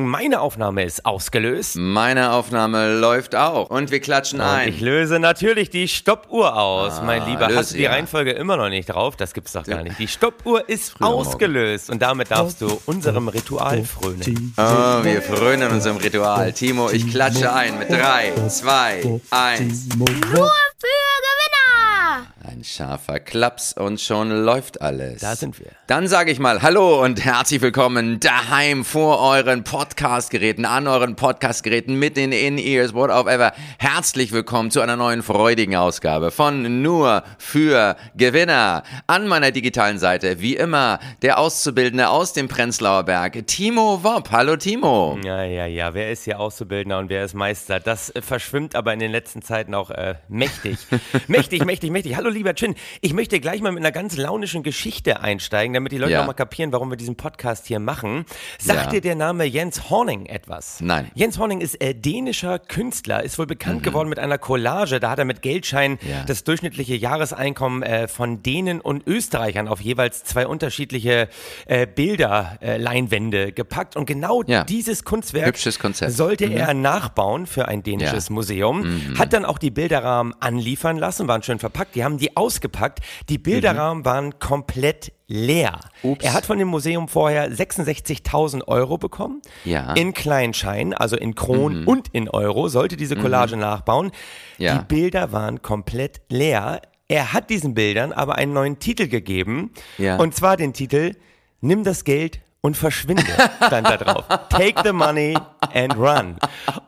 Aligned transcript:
Meine 0.00 0.40
Aufnahme 0.40 0.84
ist 0.84 1.04
ausgelöst. 1.04 1.74
Meine 1.74 2.30
Aufnahme 2.30 2.96
läuft 3.00 3.34
auch. 3.34 3.70
Und 3.70 3.90
wir 3.90 3.98
klatschen 3.98 4.38
Und 4.38 4.46
ein. 4.46 4.68
ich 4.68 4.80
löse 4.80 5.18
natürlich 5.18 5.68
die 5.68 5.88
Stoppuhr 5.88 6.56
aus. 6.56 6.98
Ah, 7.00 7.02
mein 7.02 7.26
Lieber, 7.26 7.48
hast 7.52 7.72
du 7.72 7.76
die 7.76 7.82
ja. 7.82 7.90
Reihenfolge 7.90 8.30
immer 8.30 8.56
noch 8.56 8.68
nicht 8.68 8.86
drauf? 8.88 9.16
Das 9.16 9.34
gibt's 9.34 9.50
doch 9.50 9.64
gar 9.64 9.82
nicht. 9.82 9.98
Die 9.98 10.06
Stoppuhr 10.06 10.68
ist 10.68 10.90
Früher 10.90 11.08
morgen. 11.08 11.26
ausgelöst. 11.26 11.90
Und 11.90 12.00
damit 12.02 12.30
darfst 12.30 12.60
du 12.60 12.80
unserem 12.86 13.26
Ritual 13.26 13.82
frönen. 13.82 14.54
Oh, 14.56 14.62
wir 15.02 15.22
frönen 15.22 15.72
unserem 15.72 15.96
Ritual. 15.96 16.52
Timo, 16.52 16.88
ich 16.90 17.10
klatsche 17.10 17.52
ein 17.52 17.76
mit 17.80 17.90
drei, 17.90 18.30
zwei, 18.46 19.20
eins. 19.32 19.88
Nur 19.96 20.06
für 20.06 20.86
Gewinner! 21.26 22.26
Ein 22.50 22.64
scharfer 22.64 23.20
Klaps 23.20 23.74
und 23.74 24.00
schon 24.00 24.44
läuft 24.44 24.82
alles. 24.82 25.20
Da 25.20 25.36
sind 25.36 25.60
wir. 25.60 25.68
Dann 25.86 26.08
sage 26.08 26.32
ich 26.32 26.40
mal 26.40 26.62
Hallo 26.62 27.00
und 27.00 27.24
herzlich 27.24 27.60
willkommen 27.60 28.18
daheim 28.18 28.84
vor 28.84 29.20
euren 29.20 29.62
Podcastgeräten, 29.62 30.64
an 30.64 30.88
euren 30.88 31.14
Podcastgeräten, 31.14 31.96
mit 31.96 32.16
den 32.16 32.32
In-Ears, 32.32 32.92
whatever. 32.92 33.52
Herzlich 33.78 34.32
willkommen 34.32 34.72
zu 34.72 34.80
einer 34.80 34.96
neuen 34.96 35.22
freudigen 35.22 35.76
Ausgabe 35.76 36.32
von 36.32 36.82
Nur 36.82 37.22
für 37.38 37.96
Gewinner. 38.16 38.82
An 39.06 39.28
meiner 39.28 39.52
digitalen 39.52 40.00
Seite, 40.00 40.40
wie 40.40 40.56
immer, 40.56 40.98
der 41.22 41.38
Auszubildende 41.38 42.08
aus 42.08 42.32
dem 42.32 42.48
Prenzlauer 42.48 43.04
Berg, 43.04 43.46
Timo 43.46 44.02
Wopp. 44.02 44.32
Hallo 44.32 44.56
Timo. 44.56 45.20
Ja, 45.22 45.44
ja, 45.44 45.66
ja. 45.66 45.94
Wer 45.94 46.10
ist 46.10 46.24
hier 46.24 46.40
Auszubildender 46.40 46.98
und 46.98 47.10
wer 47.10 47.24
ist 47.24 47.34
Meister? 47.34 47.78
Das 47.78 48.10
äh, 48.10 48.22
verschwimmt 48.22 48.74
aber 48.74 48.92
in 48.92 48.98
den 48.98 49.12
letzten 49.12 49.40
Zeiten 49.40 49.72
auch 49.72 49.90
äh, 49.90 50.16
mächtig. 50.28 50.78
mächtig, 51.28 51.64
mächtig, 51.64 51.92
mächtig. 51.92 52.16
Hallo, 52.16 52.39
lieber 52.40 52.54
Chin. 52.54 52.74
Ich 53.02 53.12
möchte 53.12 53.38
gleich 53.38 53.60
mal 53.60 53.70
mit 53.70 53.80
einer 53.82 53.92
ganz 53.92 54.16
launischen 54.16 54.62
Geschichte 54.62 55.20
einsteigen, 55.20 55.74
damit 55.74 55.92
die 55.92 55.98
Leute 55.98 56.12
Ja. 56.12 56.22
auch 56.22 56.26
mal 56.26 56.32
kapieren, 56.32 56.72
warum 56.72 56.88
wir 56.88 56.96
diesen 56.96 57.14
Podcast 57.16 57.66
hier 57.66 57.78
machen. 57.80 58.24
Sagt 58.58 58.84
Ja. 58.86 58.90
dir 58.92 59.00
der 59.02 59.14
Name 59.14 59.44
Jens 59.44 59.90
Horning 59.90 60.24
etwas? 60.24 60.80
Nein. 60.80 61.10
Jens 61.14 61.38
Horning 61.38 61.60
ist 61.60 61.80
äh, 61.82 61.94
dänischer 61.94 62.58
Künstler, 62.58 63.22
ist 63.22 63.38
wohl 63.38 63.44
bekannt 63.46 63.82
geworden 63.82 64.08
mit 64.08 64.18
einer 64.18 64.38
Collage. 64.38 65.00
Da 65.00 65.10
hat 65.10 65.18
er 65.18 65.26
mit 65.26 65.42
Geldschein 65.42 65.92
Mhm. 65.92 65.98
Ja. 66.10 66.24
das 66.26 66.44
durchschnittliche 66.44 66.94
Jahreseinkommen 66.94 67.82
äh, 67.82 68.08
von 68.08 68.42
Dänen 68.42 68.80
und 68.80 69.06
Österreichern 69.06 69.68
auf 69.68 69.80
jeweils 69.82 70.24
zwei 70.24 70.46
unterschiedliche 70.46 71.28
äh, 71.66 71.86
Bilder, 71.86 72.56
äh, 72.62 72.78
Leinwände 72.78 73.52
gepackt. 73.52 73.96
Und 73.96 74.06
genau 74.06 74.42
Ja. 74.46 74.64
dieses 74.64 75.04
Kunstwerk 75.04 75.58
sollte 75.58 76.46
er 76.46 76.72
nachbauen 76.72 77.44
für 77.46 77.68
ein 77.68 77.82
dänisches 77.82 78.28
Ja. 78.28 78.30
Mhm. 78.30 78.34
Museum. 78.34 79.00
Hat 79.18 79.34
dann 79.34 79.44
auch 79.44 79.58
die 79.58 79.70
Bilderrahmen 79.70 80.34
anliefern 80.40 80.96
lassen, 80.96 81.28
waren 81.28 81.42
schön 81.42 81.58
verpackt. 81.58 81.94
Die 81.94 82.04
haben 82.04 82.16
die 82.16 82.29
ausgepackt. 82.34 83.00
Die 83.28 83.38
Bilderrahmen 83.38 84.04
waren 84.04 84.38
komplett 84.38 85.12
leer. 85.26 85.80
Mhm. 86.02 86.10
Ups. 86.10 86.24
Er 86.24 86.32
hat 86.32 86.46
von 86.46 86.58
dem 86.58 86.68
Museum 86.68 87.08
vorher 87.08 87.50
66.000 87.50 88.66
Euro 88.66 88.98
bekommen. 88.98 89.42
Ja. 89.64 89.92
In 89.94 90.12
Kleinschein, 90.12 90.92
also 90.92 91.16
in 91.16 91.34
Kron 91.34 91.84
und 91.84 92.08
in 92.08 92.28
Euro, 92.28 92.68
sollte 92.68 92.96
diese 92.96 93.16
Collage 93.16 93.56
nachbauen. 93.56 94.10
Ja. 94.58 94.78
Die 94.78 94.84
Bilder 94.84 95.32
waren 95.32 95.62
komplett 95.62 96.20
leer. 96.28 96.82
Er 97.08 97.32
hat 97.32 97.50
diesen 97.50 97.74
Bildern 97.74 98.12
aber 98.12 98.36
einen 98.36 98.52
neuen 98.52 98.78
Titel 98.78 99.08
gegeben. 99.08 99.72
Ja. 99.98 100.16
Und 100.16 100.34
zwar 100.34 100.56
den 100.56 100.72
Titel 100.72 101.14
Nimm 101.62 101.84
das 101.84 102.04
Geld 102.04 102.40
und 102.62 102.76
verschwinde, 102.76 103.22
stand 103.66 103.86
da 103.88 103.96
drauf. 103.96 104.24
Take 104.50 104.82
the 104.84 104.92
money 104.92 105.34
and 105.72 105.96
run. 105.96 106.36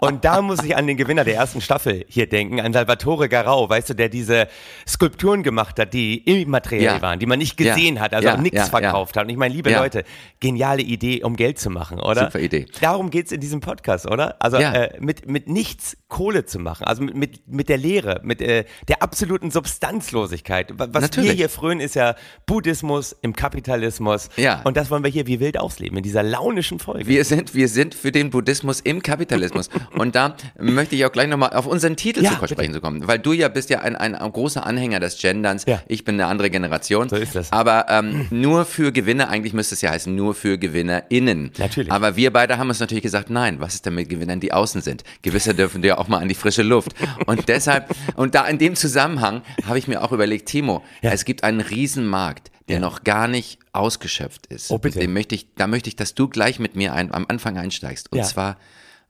Und 0.01 0.25
da 0.25 0.43
muss 0.43 0.63
ich 0.63 0.77
an 0.77 0.87
den 0.87 0.97
Gewinner 0.99 1.25
der 1.25 1.37
ersten 1.37 1.61
Staffel 1.63 2.05
hier 2.09 2.29
denken, 2.29 2.61
an 2.61 2.73
Salvatore 2.75 3.29
Garau, 3.31 3.69
weißt 3.71 3.91
du, 3.91 3.95
der 3.95 4.09
diese 4.11 4.49
Skulpturen 4.87 5.43
gemacht 5.43 5.79
hat, 5.79 5.95
die 5.95 6.19
immateriell 6.19 6.97
Ja. 6.97 7.03
waren, 7.03 7.19
die 7.19 7.27
man 7.27 7.39
nicht 7.39 7.59
Ja. 7.61 7.75
gesehen 7.75 8.01
hat, 8.01 8.13
also 8.13 8.29
Ja, 8.29 8.35
auch 8.35 8.39
nichts 8.41 8.59
ja, 8.59 8.65
verkauft 8.67 9.17
hat. 9.17 9.25
Und 9.25 9.31
ich 9.31 9.37
meine, 9.37 9.55
liebe 9.55 9.71
Ja. 9.71 9.81
Leute, 9.81 10.05
geniale 10.41 10.83
Idee, 10.83 11.23
um 11.23 11.37
Geld 11.37 11.59
zu 11.59 11.71
machen, 11.71 12.01
oder? 12.01 12.25
Super 12.27 12.41
Idee. 12.41 12.67
Darum 12.81 13.09
geht's 13.11 13.33
in 13.33 13.41
diesem 13.41 13.61
Podcast, 13.61 14.07
oder? 14.07 14.37
Also 14.41 14.59
Ja. 14.59 14.73
äh, 14.75 14.99
mit, 15.01 15.27
mit 15.29 15.49
nichts 15.49 15.97
Kohle 16.09 16.45
zu 16.45 16.59
machen, 16.59 16.85
also 16.85 17.03
mit, 17.03 17.15
mit, 17.17 17.49
mit 17.49 17.69
der 17.71 17.79
Lehre, 17.79 18.21
mit 18.23 18.43
äh, 18.43 18.65
der 18.89 19.03
absoluten 19.03 19.51
Substanzlosigkeit. 19.51 20.71
Wa- 20.79 20.87
Was 20.89 20.95
wir 20.95 21.01
Natürlich. 21.01 21.33
hier 21.33 21.49
frönen, 21.49 21.81
ist 21.81 21.95
ja 21.95 22.15
Buddhismus 22.47 23.13
im 23.23 23.35
Kapitalismus. 23.35 24.29
Ja. 24.37 24.61
Und 24.65 24.77
das 24.77 24.91
wollen 24.91 25.03
wir 25.05 25.11
hier 25.11 25.27
wie 25.27 25.41
wild 25.41 25.59
ausleben, 25.63 25.97
in 25.97 26.03
dieser 26.03 26.23
launischen 26.23 26.79
Folge. 26.79 27.07
Wir 27.07 27.25
sind, 27.25 27.55
wir 27.55 27.69
sind 27.69 27.95
für 27.95 28.13
den 28.13 28.31
Buddhismus 28.31 28.81
im 28.81 29.03
Kapitalismus. 29.03 29.71
Und 29.97 30.15
da 30.15 30.37
möchte 30.59 30.97
ich 30.97 31.05
auch 31.07 31.13
gleich 31.13 31.29
nochmal 31.29 31.51
auf 31.55 31.67
unseren 31.67 31.97
Titel 31.97 32.23
Ja, 32.23 32.39
zu 32.39 32.49
sprechen 32.49 32.75
zu 32.75 32.81
kommen. 32.81 33.07
Weil 33.07 33.19
du 33.19 33.33
ja 33.33 33.49
bist 33.49 33.71
ja 33.71 33.81
ein, 33.81 33.97
ein, 33.97 34.13
großer 34.15 34.67
Anhänger 34.67 35.01
des 35.01 35.19
Genderns. 35.19 35.65
Ja. 35.67 35.83
Ich 35.89 36.05
bin 36.05 36.17
eine 36.17 36.27
andere 36.27 36.51
Generation. 36.51 37.09
So 37.09 37.17
ist 37.17 37.35
das. 37.35 37.53
Aber 37.53 37.87
ähm, 37.89 38.27
nur 38.31 38.65
für 38.65 38.93
Gewinner, 38.93 39.29
eigentlich 39.29 39.53
müsste 39.53 39.75
es 39.75 39.81
ja 39.81 39.91
heißen, 39.91 40.15
nur 40.15 40.35
für 40.35 40.59
GewinnerInnen. 40.59 41.53
Natürlich. 41.59 41.93
Aber 41.93 42.17
wir 42.17 42.33
beide 42.33 42.59
haben 42.59 42.69
uns 42.69 42.81
natürlich 42.81 43.03
gesagt, 43.03 43.31
nein, 43.31 43.61
was 43.61 43.75
ist 43.75 43.87
denn 43.87 43.95
mit 43.95 44.09
Gewinnern, 44.09 44.41
die 44.41 44.53
außen 44.53 44.83
sind? 44.83 45.05
Gewisse 45.23 45.55
dürfen 45.55 45.83
ja 45.85 45.99
auch 45.99 46.09
mal 46.09 46.19
an 46.19 46.29
die 46.29 46.35
frische 46.35 46.63
Luft. 46.63 46.93
Und 47.27 47.49
deshalb, 47.49 47.95
und 48.17 48.35
da 48.35 48.47
in 48.47 48.59
dem 48.59 48.75
Zusammenhang 48.75 49.43
habe 49.67 49.79
ich 49.79 49.89
mir 49.89 50.03
auch 50.03 50.13
überlegt, 50.13 50.49
Timo, 50.49 50.83
Ja. 51.03 51.11
es 51.13 51.25
gibt 51.25 51.45
einen 51.45 51.61
Riesenmarkt, 51.61 52.51
der 52.73 52.81
noch 52.81 53.05
gar 53.05 53.29
nicht 53.29 53.59
ausgeschöpft 53.73 54.47
ist. 54.49 54.71
Oh, 54.71 54.79
bitte. 54.79 54.99
Dem 55.01 55.13
möchte 55.13 55.35
ich, 55.35 55.47
da 55.57 55.67
möchte 55.67 55.89
ich, 55.89 55.97
dass 55.97 56.15
du 56.15 56.29
gleich 56.29 56.59
mit 56.59 56.77
mir 56.77 56.93
ein, 56.95 57.13
am 57.15 57.27
Anfang 57.29 57.57
einsteigst. 57.59 58.11
Und 58.13 58.19
Ja. 58.19 58.25
zwar, 58.25 58.57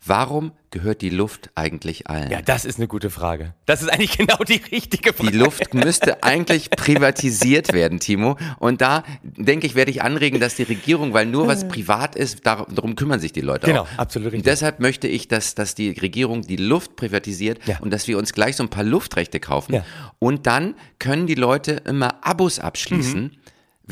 warum 0.05 0.53
gehört 0.71 1.01
die 1.01 1.11
Luft 1.11 1.51
eigentlich 1.55 2.09
allen? 2.09 2.31
ja, 2.31 2.43
das 2.43 2.65
ist 2.65 2.79
eine 2.79 2.89
gute 2.89 3.09
Frage. 3.11 3.55
Das 3.67 3.83
ist 3.83 3.89
eigentlich 3.93 4.17
genau 4.19 4.39
die 4.39 4.61
richtige 4.73 5.13
Frage. 5.13 5.31
Die 5.31 5.37
Luft 5.39 5.75
müsste 5.75 6.23
eigentlich 6.25 6.71
privatisiert 6.71 7.73
werden, 7.73 8.01
Timo. 8.01 8.37
Und 8.59 8.81
da, 8.81 9.05
denke 9.23 9.67
ich, 9.67 9.75
werde 9.75 9.91
ich 9.91 10.03
anregen, 10.03 10.41
dass 10.41 10.55
die 10.57 10.63
Regierung, 10.65 11.13
weil 11.13 11.27
nur 11.27 11.47
was 11.47 11.69
privat 11.69 12.17
ist, 12.17 12.47
dar 12.47 12.67
darum 12.73 12.97
kümmern 12.97 13.21
sich 13.21 13.33
die 13.33 13.41
Leute 13.43 13.67
Genau, 13.67 13.83
auch. 13.83 13.89
absolut 13.99 14.27
richtig. 14.27 14.41
Und 14.41 14.47
deshalb 14.47 14.81
möchte 14.81 15.07
ich, 15.09 15.29
dass, 15.29 15.55
dass 15.55 15.75
die 15.75 15.91
Regierung 15.91 16.43
die 16.43 16.57
Luft 16.57 16.97
privatisiert 16.97 17.61
Ja. 17.67 17.79
und 17.81 17.93
dass 17.93 18.09
wir 18.09 18.19
uns 18.19 18.33
gleich 18.33 18.57
so 18.57 18.63
ein 18.65 18.71
paar 18.71 18.85
Luftrechte 18.85 19.41
kaufen. 19.41 19.75
Ja. 19.75 19.85
Und 20.19 20.47
dann 20.47 20.75
können 20.99 21.27
die 21.27 21.35
Leute 21.35 21.73
immer 21.85 22.25
Abos 22.27 22.59
abschließen, 22.59 23.23
Mhm. 23.25 23.31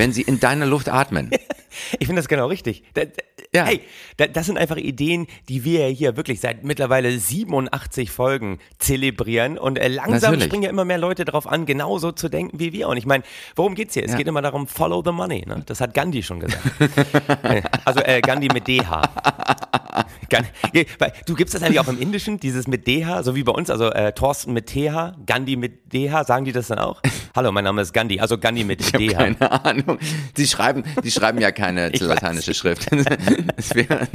Wenn 0.01 0.13
sie 0.13 0.23
in 0.23 0.41
deiner 0.41 0.65
Luft 0.67 0.89
atmen. 0.89 1.31
Ich 2.01 2.09
finde 2.09 2.21
das 2.21 2.27
genau 2.29 2.49
richtig. 2.49 2.83
Da, 2.95 3.05
da, 3.05 3.13
Ja. 3.55 3.65
Hey, 3.65 3.81
da, 4.17 4.27
das 4.27 4.47
sind 4.47 4.59
einfach 4.59 4.77
Ideen, 4.77 5.29
die 5.49 5.63
wir 5.65 5.87
hier 5.87 6.17
wirklich 6.17 6.41
seit 6.41 6.65
mittlerweile 6.65 7.17
87 7.17 8.11
Folgen 8.11 8.59
zelebrieren. 8.79 9.57
Und 9.57 9.79
äh, 9.79 9.87
langsam 9.87 10.33
Natürlich. 10.33 10.45
springen 10.47 10.65
ja 10.65 10.71
immer 10.71 10.85
mehr 10.85 10.99
Leute 10.99 11.25
darauf 11.25 11.47
an, 11.47 11.67
genauso 11.67 12.11
zu 12.11 12.29
denken 12.29 12.59
wie 12.59 12.73
wir. 12.73 12.89
Und 12.89 12.97
ich 12.97 13.07
meine, 13.07 13.23
worum 13.55 13.77
geht's 13.77 13.95
hier? 13.95 14.05
Es 14.05 14.11
Ja. 14.11 14.17
geht 14.19 14.27
immer 14.27 14.43
darum, 14.43 14.67
follow 14.67 15.01
the 15.05 15.13
money. 15.13 15.45
Ne? 15.47 15.63
Das 15.67 15.81
hat 15.81 15.95
Gandhi 15.95 16.25
schon 16.25 16.41
gesagt. 16.41 16.61
Also 17.85 18.01
äh, 18.01 18.21
Gandhi 18.21 18.49
mit 18.53 18.67
DH. 18.67 19.03
Gan- 20.31 20.47
weil 20.99 21.13
Du 21.27 21.35
gibst 21.35 21.55
das 21.55 21.63
eigentlich 21.63 21.81
auch 21.81 21.89
im 21.89 22.01
Indischen, 22.01 22.39
dieses 22.41 22.67
mit 22.67 22.87
DH, 22.87 23.23
so 23.23 23.35
wie 23.35 23.43
bei 23.43 23.53
uns, 23.53 23.69
also 23.71 23.91
äh, 23.91 24.13
Thorsten 24.13 24.53
mit 24.53 24.67
TH, 24.67 25.13
Gandhi 25.27 25.57
mit 25.57 25.93
DH, 25.93 26.25
sagen 26.25 26.45
die 26.45 26.53
das 26.53 26.69
dann 26.69 26.79
auch? 26.79 27.03
Hallo, 27.37 27.53
mein 27.53 27.65
Name 27.65 27.83
ist 27.83 27.93
Gandhi, 27.93 28.19
also 28.21 28.39
Gandhi 28.39 28.65
mit 28.65 28.81
Ich 28.81 28.95
habe 28.95 29.05
DH. 29.07 29.17
keine 29.19 29.65
Ahnung. 29.65 29.99
Die 30.37 30.47
schreiben, 30.47 30.85
die 31.05 31.11
schreiben 31.11 31.41
ja 31.41 31.53
keine 31.53 31.89
lateinische 31.99 32.55
Schrift. 32.55 32.89
Das 33.57 33.75
wär, 33.75 34.09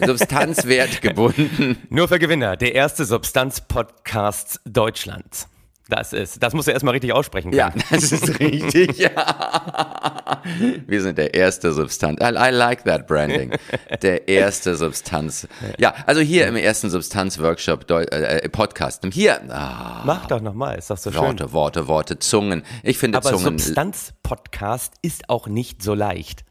substanzwertgebunden. 0.00 1.76
Nur 1.90 2.08
für 2.08 2.18
Gewinner, 2.18 2.56
der 2.56 2.74
erste 2.74 3.04
Substanz-Podcast 3.04 4.60
Deutschlands. 4.64 5.48
Das 5.92 6.14
ist, 6.14 6.42
das 6.42 6.54
musst 6.54 6.68
du 6.68 6.72
erstmal 6.72 6.92
richtig 6.92 7.12
aussprechen 7.12 7.50
können. 7.50 7.58
Ja, 7.58 7.70
das 7.90 8.12
ist 8.12 8.40
richtig. 8.40 8.96
Ja. 8.96 10.40
Wir 10.86 11.02
sind 11.02 11.18
der 11.18 11.34
erste 11.34 11.70
Substanz. 11.74 12.18
I, 12.22 12.28
I 12.30 12.50
like 12.50 12.84
that 12.84 13.06
branding. 13.06 13.52
Der 14.00 14.26
erste 14.26 14.74
Substanz. 14.74 15.46
Ja, 15.78 15.92
also 16.06 16.22
hier 16.22 16.46
im 16.46 16.56
ersten 16.56 16.88
Substanz-Workshop, 16.88 17.84
Deu- 17.84 18.04
äh, 18.10 18.48
Podcast. 18.48 19.06
Hier, 19.12 19.38
ah, 19.50 20.02
Mach 20.06 20.24
doch 20.28 20.40
nochmal, 20.40 20.78
ist 20.78 20.88
doch 20.88 20.96
so 20.96 21.12
schön. 21.12 21.20
Worte, 21.20 21.52
Worte, 21.52 21.88
Worte, 21.88 22.18
Zungen. 22.18 22.62
Ich 22.82 22.96
finde 22.96 23.18
Aber 23.18 23.28
Zungen 23.28 23.58
Substanz-Podcast 23.58 24.94
ist 25.02 25.28
auch 25.28 25.46
nicht 25.46 25.82
so 25.82 25.92
leicht. 25.92 26.42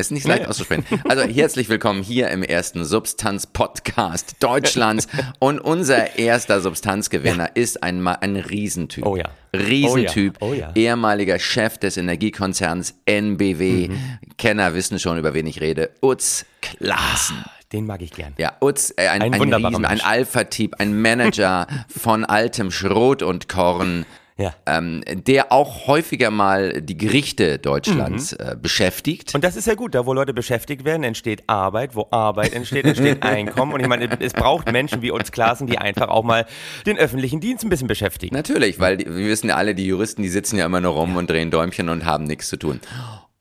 Ist 0.00 0.10
nicht 0.12 0.26
leicht 0.26 0.46
auszusprechen. 0.48 0.84
Also 1.08 1.22
herzlich 1.24 1.68
willkommen 1.68 2.02
hier 2.02 2.28
im 2.30 2.42
ersten 2.42 2.84
Substanz-Podcast 2.84 4.36
Deutschlands. 4.40 5.06
Und 5.38 5.60
unser 5.60 6.18
erster 6.18 6.60
Substanzgewinner 6.60 7.50
ist 7.54 7.82
ein, 7.82 8.00
Ma- 8.00 8.14
ein 8.14 8.36
Riesentyp. 8.36 9.04
Oh 9.04 9.16
ja. 9.16 9.28
Riesentyp. 9.54 10.38
Oh 10.40 10.54
ja. 10.54 10.70
Oh 10.70 10.72
ja. 10.74 10.90
Ehemaliger 10.92 11.38
Chef 11.38 11.78
des 11.78 11.96
Energiekonzerns 11.96 12.94
NBW. 13.04 13.88
Mhm. 13.88 13.98
Kenner 14.38 14.74
wissen 14.74 14.98
schon, 14.98 15.18
über 15.18 15.34
wen 15.34 15.46
ich 15.46 15.60
rede. 15.60 15.90
Utz 16.02 16.46
Klaassen. 16.62 17.44
Den 17.72 17.86
mag 17.86 18.02
ich 18.02 18.10
gern. 18.10 18.32
Ja, 18.36 18.54
Utz, 18.60 18.92
äh, 18.96 19.06
ein, 19.08 19.22
Ein 19.22 19.34
ein, 19.34 19.54
Riesen, 19.54 19.84
ein. 19.84 20.00
Alpha-Typ, 20.00 20.74
ein 20.80 21.00
Manager 21.00 21.68
von 21.88 22.24
altem 22.24 22.72
Schrot 22.72 23.22
und 23.22 23.48
Korn. 23.48 24.06
Ja. 24.40 24.54
Ähm, 24.66 25.02
der 25.06 25.52
auch 25.52 25.86
häufiger 25.86 26.30
mal 26.30 26.80
die 26.80 26.96
Gerichte 26.96 27.58
Deutschlands 27.58 28.32
Mhm. 28.32 28.46
äh, 28.46 28.56
beschäftigt. 28.56 29.34
Und 29.34 29.44
das 29.44 29.54
ist 29.56 29.66
ja 29.66 29.74
gut, 29.74 29.94
da 29.94 30.06
wo 30.06 30.12
Leute 30.14 30.32
beschäftigt 30.34 30.84
werden, 30.84 31.04
entsteht 31.04 31.42
Arbeit, 31.46 31.94
wo 31.94 32.08
Arbeit 32.10 32.52
entsteht, 32.54 32.84
entsteht 32.86 33.22
Einkommen. 33.22 33.72
Und 33.72 33.80
ich 33.80 33.86
meine, 33.86 34.08
es 34.20 34.32
braucht 34.32 34.70
Menschen 34.72 35.02
wie 35.02 35.10
uns 35.10 35.30
Klassen, 35.30 35.66
die 35.66 35.78
einfach 35.78 36.08
auch 36.08 36.24
mal 36.24 36.46
den 36.86 36.96
öffentlichen 36.96 37.40
Dienst 37.40 37.64
ein 37.64 37.68
bisschen 37.70 37.86
beschäftigen. 37.88 38.34
Natürlich, 38.34 38.80
weil 38.80 38.96
die, 38.96 39.06
wir 39.06 39.28
wissen 39.28 39.48
ja 39.48 39.56
alle, 39.56 39.74
die 39.74 39.86
Juristen, 39.86 40.22
die 40.22 40.28
sitzen 40.28 40.56
ja 40.56 40.66
immer 40.66 40.80
nur 40.80 40.92
rum 40.92 41.16
und 41.16 41.28
drehen 41.28 41.50
Däumchen 41.50 41.88
und 41.90 42.04
haben 42.04 42.24
nichts 42.24 42.48
zu 42.48 42.56
tun. 42.56 42.80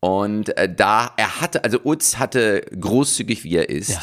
Und 0.01 0.55
äh, 0.57 0.73
da, 0.73 1.11
er 1.17 1.41
hatte, 1.41 1.63
also 1.63 1.79
Utz 1.83 2.17
hatte 2.17 2.61
großzügig 2.79 3.43
wie 3.43 3.55
er 3.57 3.69
ist, 3.69 3.89
Ja. 3.89 3.99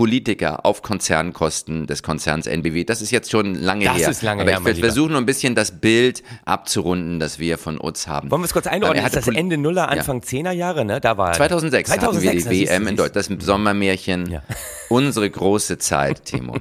Politiker 0.00 0.64
auf 0.64 0.80
Konzernkosten 0.80 1.86
des 1.86 2.02
Konzerns 2.02 2.46
NBW. 2.46 2.84
Das 2.84 3.02
ist 3.02 3.10
jetzt 3.10 3.30
schon 3.30 3.54
lange 3.54 3.84
Das 3.84 3.98
her. 3.98 4.08
ist 4.08 4.22
lange 4.22 4.40
Aber 4.40 4.50
her, 4.50 4.58
ich 4.58 4.64
mein 4.64 4.74
Lieber. 4.76 4.86
versuche 4.86 5.10
nur 5.10 5.18
ein 5.18 5.26
bisschen 5.26 5.54
das 5.54 5.78
Bild 5.78 6.22
abzurunden, 6.46 7.20
das 7.20 7.38
wir 7.38 7.58
von 7.58 7.78
Utz 7.78 8.06
haben. 8.06 8.30
Wollen 8.30 8.40
wir 8.40 8.46
es 8.46 8.54
kurz 8.54 8.66
einordnen? 8.66 9.04
Ist 9.04 9.14
das 9.14 9.24
Poli- 9.26 9.36
Ende 9.38 9.58
Nuller, 9.58 9.90
Anfang 9.90 10.22
Zehner 10.22 10.52
Jahre, 10.52 10.86
ne? 10.86 11.02
Da 11.02 11.18
war 11.18 11.34
2006, 11.34 11.90
hatten 11.90 12.00
wir 12.00 12.08
2006, 12.12 12.48
die 12.48 12.66
WM 12.66 12.86
in 12.88 12.96
Deutschland, 12.96 13.38
das 13.40 13.46
Sommermärchen, 13.46 14.30
Ja. 14.30 14.42
unsere 14.88 15.28
große 15.28 15.76
Zeit, 15.76 16.24
Timo. 16.24 16.56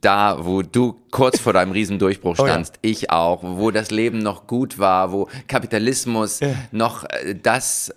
Da, 0.00 0.38
wo 0.46 0.62
du 0.62 1.02
kurz 1.10 1.38
vor 1.38 1.52
deinem 1.52 1.72
Riesendurchbruch 1.72 2.36
Oh 2.38 2.46
ja. 2.46 2.52
standst, 2.52 2.76
ich 2.80 3.10
auch, 3.10 3.40
wo 3.42 3.70
das 3.70 3.90
Leben 3.90 4.18
noch 4.20 4.46
gut 4.46 4.78
war, 4.78 5.12
wo 5.12 5.28
Kapitalismus 5.46 6.40
noch 6.72 7.04
äh, 7.04 7.34
das 7.40 7.90
äh, 7.90 7.92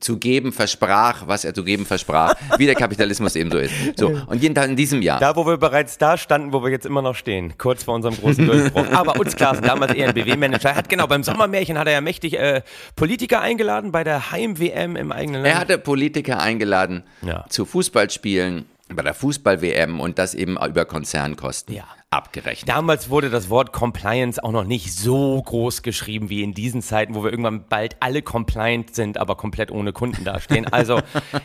zu 0.00 0.18
geben 0.18 0.52
versprach, 0.52 1.26
was 1.26 1.44
er 1.44 1.54
zu 1.54 1.64
geben 1.64 1.86
versprach, 1.86 2.34
wie 2.58 2.66
der 2.66 2.74
Kapitalismus 2.74 3.36
eben 3.36 3.50
so 3.50 3.58
ist. 3.58 3.72
So, 3.96 4.08
und 4.26 4.42
jeden 4.42 4.54
Tag 4.54 4.68
in 4.68 4.76
diesem 4.76 5.02
Jahr. 5.02 5.20
Da, 5.20 5.36
wo 5.36 5.46
wir 5.46 5.56
bereits 5.56 5.98
da 5.98 6.16
standen, 6.16 6.52
wo 6.52 6.62
wir 6.62 6.70
jetzt 6.70 6.86
immer 6.86 7.02
noch 7.02 7.14
stehen, 7.14 7.54
kurz 7.58 7.84
vor 7.84 7.94
unserem 7.94 8.16
großen 8.16 8.46
Durchbruch. 8.46 8.86
Aber 8.92 9.18
uns 9.18 9.36
Klassen, 9.36 9.62
damals 9.64 9.94
ENBW-Manager, 9.94 10.74
hat 10.74 10.88
genau 10.88 11.06
beim 11.06 11.22
Sommermärchen 11.22 11.78
hat 11.78 11.86
er 11.86 11.94
ja 11.94 12.00
mächtig 12.00 12.38
äh, 12.38 12.62
Politiker 12.96 13.40
eingeladen 13.40 13.92
bei 13.92 14.04
der 14.04 14.30
Heim-WM 14.30 14.96
im 14.96 15.12
eigenen 15.12 15.42
Land. 15.42 15.54
Er 15.54 15.60
hatte 15.60 15.78
Politiker 15.78 16.40
eingeladen 16.40 17.02
Ja. 17.22 17.44
zu 17.48 17.64
Fußballspielen 17.64 18.66
bei 18.94 19.02
der 19.02 19.14
Fußball-WM 19.14 20.00
und 20.00 20.18
das 20.18 20.34
eben 20.34 20.56
über 20.56 20.84
Konzernkosten 20.84 21.74
Ja. 21.74 21.84
Abgerechnet. 22.10 22.68
Damals 22.70 23.10
wurde 23.10 23.28
das 23.28 23.50
Wort 23.50 23.72
Compliance 23.72 24.42
auch 24.42 24.50
noch 24.50 24.64
nicht 24.64 24.94
so 24.94 25.42
groß 25.42 25.82
geschrieben 25.82 26.30
wie 26.30 26.42
in 26.42 26.54
diesen 26.54 26.80
Zeiten, 26.80 27.14
wo 27.14 27.22
wir 27.22 27.30
irgendwann 27.30 27.64
bald 27.68 27.96
alle 28.00 28.22
compliant 28.22 28.94
sind, 28.94 29.18
aber 29.18 29.36
komplett 29.36 29.70
ohne 29.70 29.92
Kunden 29.92 30.24
dastehen. 30.24 30.66
Also 30.72 31.00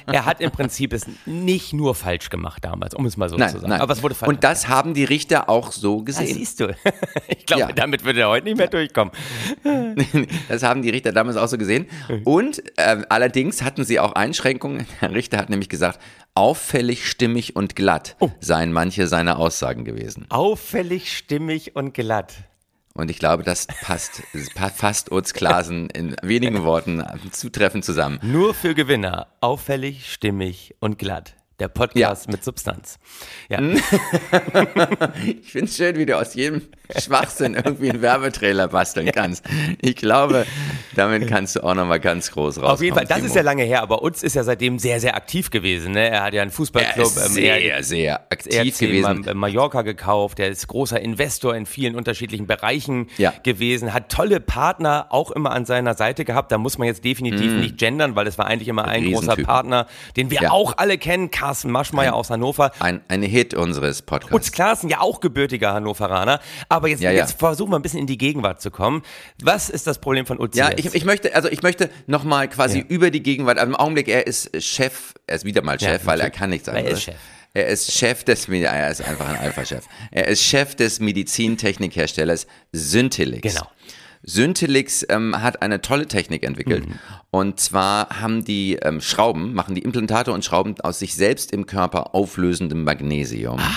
er 0.05 0.25
hat 0.25 0.39
im 0.39 0.51
Prinzip 0.51 0.93
es 0.93 1.05
nicht 1.25 1.73
nur 1.73 1.95
falsch 1.95 2.29
gemacht 2.29 2.63
damals, 2.63 2.93
um 2.93 3.05
es 3.05 3.17
mal 3.17 3.27
so 3.27 3.35
Nein, 3.35 3.49
zu 3.49 3.57
sagen. 3.59 3.71
nein. 3.71 3.81
Aber 3.81 3.91
es 3.91 4.01
wurde 4.03 4.15
falsch. 4.15 4.29
Und 4.29 4.43
das 4.45 4.69
haben 4.69 4.93
die 4.93 5.03
Richter 5.03 5.49
auch 5.49 5.73
so 5.73 5.97
das 6.01 6.17
gesehen. 6.17 6.35
siehst 6.37 6.59
du. 6.61 6.73
Ich 7.27 7.45
glaube, 7.47 7.61
Ja. 7.63 7.71
damit 7.73 8.05
würde 8.05 8.21
er 8.21 8.29
heute 8.29 8.45
nicht 8.45 8.57
mehr 8.57 8.67
durchkommen. 8.67 9.11
Das 10.47 10.63
haben 10.63 10.81
die 10.81 10.89
Richter 10.89 11.11
damals 11.11 11.35
auch 11.35 11.47
so 11.47 11.57
gesehen. 11.57 11.87
Und 12.23 12.63
ähm, 12.77 13.05
allerdings 13.09 13.61
hatten 13.63 13.83
sie 13.83 13.99
auch 13.99 14.13
Einschränkungen. 14.13 14.85
Der 15.01 15.11
Richter 15.13 15.37
hat 15.39 15.49
nämlich 15.49 15.67
gesagt, 15.67 15.99
auffällig, 16.35 17.07
stimmig 17.09 17.55
und 17.55 17.75
glatt 17.75 18.15
Oh. 18.19 18.31
seien 18.39 18.71
manche 18.71 19.07
seiner 19.07 19.37
Aussagen 19.39 19.85
gewesen. 19.85 20.25
Auffällig, 20.29 21.15
stimmig 21.15 21.75
und 21.75 21.93
glatt. 21.93 22.33
Und 22.95 23.09
ich 23.09 23.17
glaube, 23.17 23.43
das 23.43 23.65
passt, 23.81 24.21
fasst 24.75 25.11
Utz 25.11 25.33
Klasen 25.33 25.89
in 25.89 26.15
wenigen 26.21 26.63
Worten 26.63 27.03
zutreffend 27.31 27.83
zusammen. 27.83 28.19
Nur 28.21 28.53
für 28.53 28.75
Gewinner. 28.75 29.27
Auffällig, 29.41 30.11
stimmig 30.11 30.75
und 30.79 30.99
glatt. 30.99 31.35
Der 31.59 31.67
Podcast 31.69 32.29
mit 32.29 32.43
Substanz. 32.43 32.99
Ja. 33.49 33.59
Ich 35.25 35.51
finde 35.51 35.65
es 35.69 35.77
schön, 35.77 35.95
wie 35.97 36.05
du 36.05 36.17
aus 36.17 36.33
jedem 36.33 36.61
Schwachsinn 36.99 37.55
irgendwie 37.55 37.89
einen 37.89 38.01
Werbetrailer 38.01 38.67
basteln 38.67 39.11
kannst. 39.11 39.43
Ich 39.81 39.95
glaube, 39.95 40.45
damit 40.95 41.27
kannst 41.27 41.55
du 41.55 41.63
auch 41.63 41.73
nochmal 41.75 41.99
ganz 41.99 42.31
groß 42.31 42.57
rauskommen. 42.57 42.71
Auf 42.71 42.81
jeden 42.81 42.95
Fall, 42.95 43.05
das 43.05 43.17
Timo. 43.17 43.27
ist 43.27 43.35
ja 43.35 43.41
lange 43.41 43.63
her, 43.63 43.81
aber 43.81 44.03
Utz 44.03 44.21
ist 44.23 44.35
ja 44.35 44.43
seitdem 44.43 44.79
sehr, 44.79 44.99
sehr 44.99 45.15
aktiv 45.15 45.49
gewesen. 45.49 45.93
Ne? 45.93 46.09
Er 46.09 46.23
hat 46.23 46.33
ja 46.33 46.41
einen 46.41 46.51
er 46.51 46.55
Fußballclub. 46.55 47.05
ist 47.05 47.17
ähm, 47.25 47.31
sehr, 47.31 47.61
er- 47.63 47.83
sehr 47.83 48.21
aktiv 48.31 48.77
gewesen. 48.77 49.21
Ma- 49.25 49.33
Mallorca 49.33 49.81
gekauft, 49.81 50.37
der 50.39 50.49
ist 50.49 50.67
großer 50.67 50.99
Investor 50.99 51.55
in 51.55 51.65
vielen 51.65 51.95
unterschiedlichen 51.95 52.47
Bereichen 52.47 53.07
Ja. 53.17 53.33
gewesen, 53.43 53.93
hat 53.93 54.09
tolle 54.09 54.39
Partner 54.39 55.07
auch 55.09 55.31
immer 55.31 55.51
an 55.51 55.65
seiner 55.65 55.93
Seite 55.93 56.25
gehabt. 56.25 56.51
Da 56.51 56.57
muss 56.57 56.77
man 56.77 56.87
jetzt 56.87 57.03
definitiv 57.05 57.51
Mm. 57.53 57.59
nicht 57.61 57.77
gendern, 57.77 58.15
weil 58.15 58.27
es 58.27 58.37
war 58.37 58.45
eigentlich 58.47 58.67
immer 58.67 58.85
ein 58.87 59.11
großer. 59.11 59.33
Partner, 59.37 59.87
den 60.17 60.29
wir 60.31 60.41
Ja. 60.41 60.51
auch 60.51 60.77
alle 60.77 60.97
kennen, 60.97 61.31
Carsten 61.31 61.71
Maschmeyer 61.71 62.13
aus 62.13 62.29
Hannover. 62.29 62.71
Ein, 62.79 63.01
ein 63.07 63.23
Hit 63.23 63.53
unseres 63.53 64.01
Podcasts. 64.01 64.33
Utz 64.35 64.51
Klaassen, 64.51 64.89
ja 64.89 64.99
auch 65.01 65.19
gebürtiger 65.21 65.73
Hannoveraner. 65.73 66.39
Aber 66.69 66.82
jetzt, 66.89 67.01
Ja, 67.01 67.11
ja. 67.11 67.21
jetzt 67.21 67.39
versuchen 67.39 67.71
wir 67.71 67.77
ein 67.77 67.81
bisschen 67.81 67.99
in 67.99 68.07
die 68.07 68.17
Gegenwart 68.17 68.61
zu 68.61 68.71
kommen. 68.71 69.01
Was 69.41 69.69
ist 69.69 69.87
das 69.87 69.99
Problem 69.99 70.25
von 70.25 70.39
Utz 70.39 70.55
Ja, 70.55 70.71
ich, 70.75 70.93
ich 70.93 71.05
möchte, 71.05 71.35
also 71.35 71.49
ich 71.49 71.61
möchte 71.63 71.89
nochmal 72.07 72.49
quasi 72.49 72.79
Ja. 72.79 72.85
über 72.87 73.11
die 73.11 73.23
Gegenwart, 73.23 73.57
also 73.57 73.71
im 73.71 73.75
Augenblick, 73.75 74.07
er 74.07 74.27
ist 74.27 74.49
Chef, 74.63 75.13
er 75.27 75.35
ist 75.35 75.45
wieder 75.45 75.61
mal 75.61 75.79
Chef, 75.79 76.05
weil 76.05 76.19
er 76.21 76.29
kann 76.29 76.49
nichts 76.49 76.67
Weil 76.67 76.75
er 76.75 76.79
anderes. 76.79 76.99
ist 76.99 77.05
Chef. 77.05 77.15
Er 77.55 77.67
ist 77.67 77.91
Chef 77.91 78.23
des, 78.23 78.47
er 78.49 78.89
ist 78.89 79.01
einfach 79.01 79.29
ein 79.29 79.37
Alpha-Chef. 79.37 79.85
Er 80.09 80.27
ist 80.27 80.41
Chef 80.41 80.73
des 80.73 80.99
Medizintechnikherstellers 80.99 82.47
Synthelix. 82.71 83.53
Genau. 83.53 83.67
Synthelix 84.23 85.05
ähm, 85.09 85.39
hat 85.41 85.61
eine 85.61 85.81
tolle 85.81 86.07
Technik 86.07 86.43
entwickelt. 86.43 86.87
Mhm. 86.87 86.99
Und 87.29 87.59
zwar 87.59 88.21
haben 88.21 88.45
die 88.45 88.75
ähm, 88.81 89.01
Schrauben, 89.01 89.53
machen 89.53 89.75
die 89.75 89.81
Implantate 89.81 90.31
und 90.31 90.45
Schrauben 90.45 90.79
aus 90.81 90.99
sich 90.99 91.13
selbst 91.15 91.51
im 91.51 91.65
Körper 91.65 92.15
auflösendem 92.15 92.83
Magnesium. 92.85 93.57
Mal. 93.57 93.67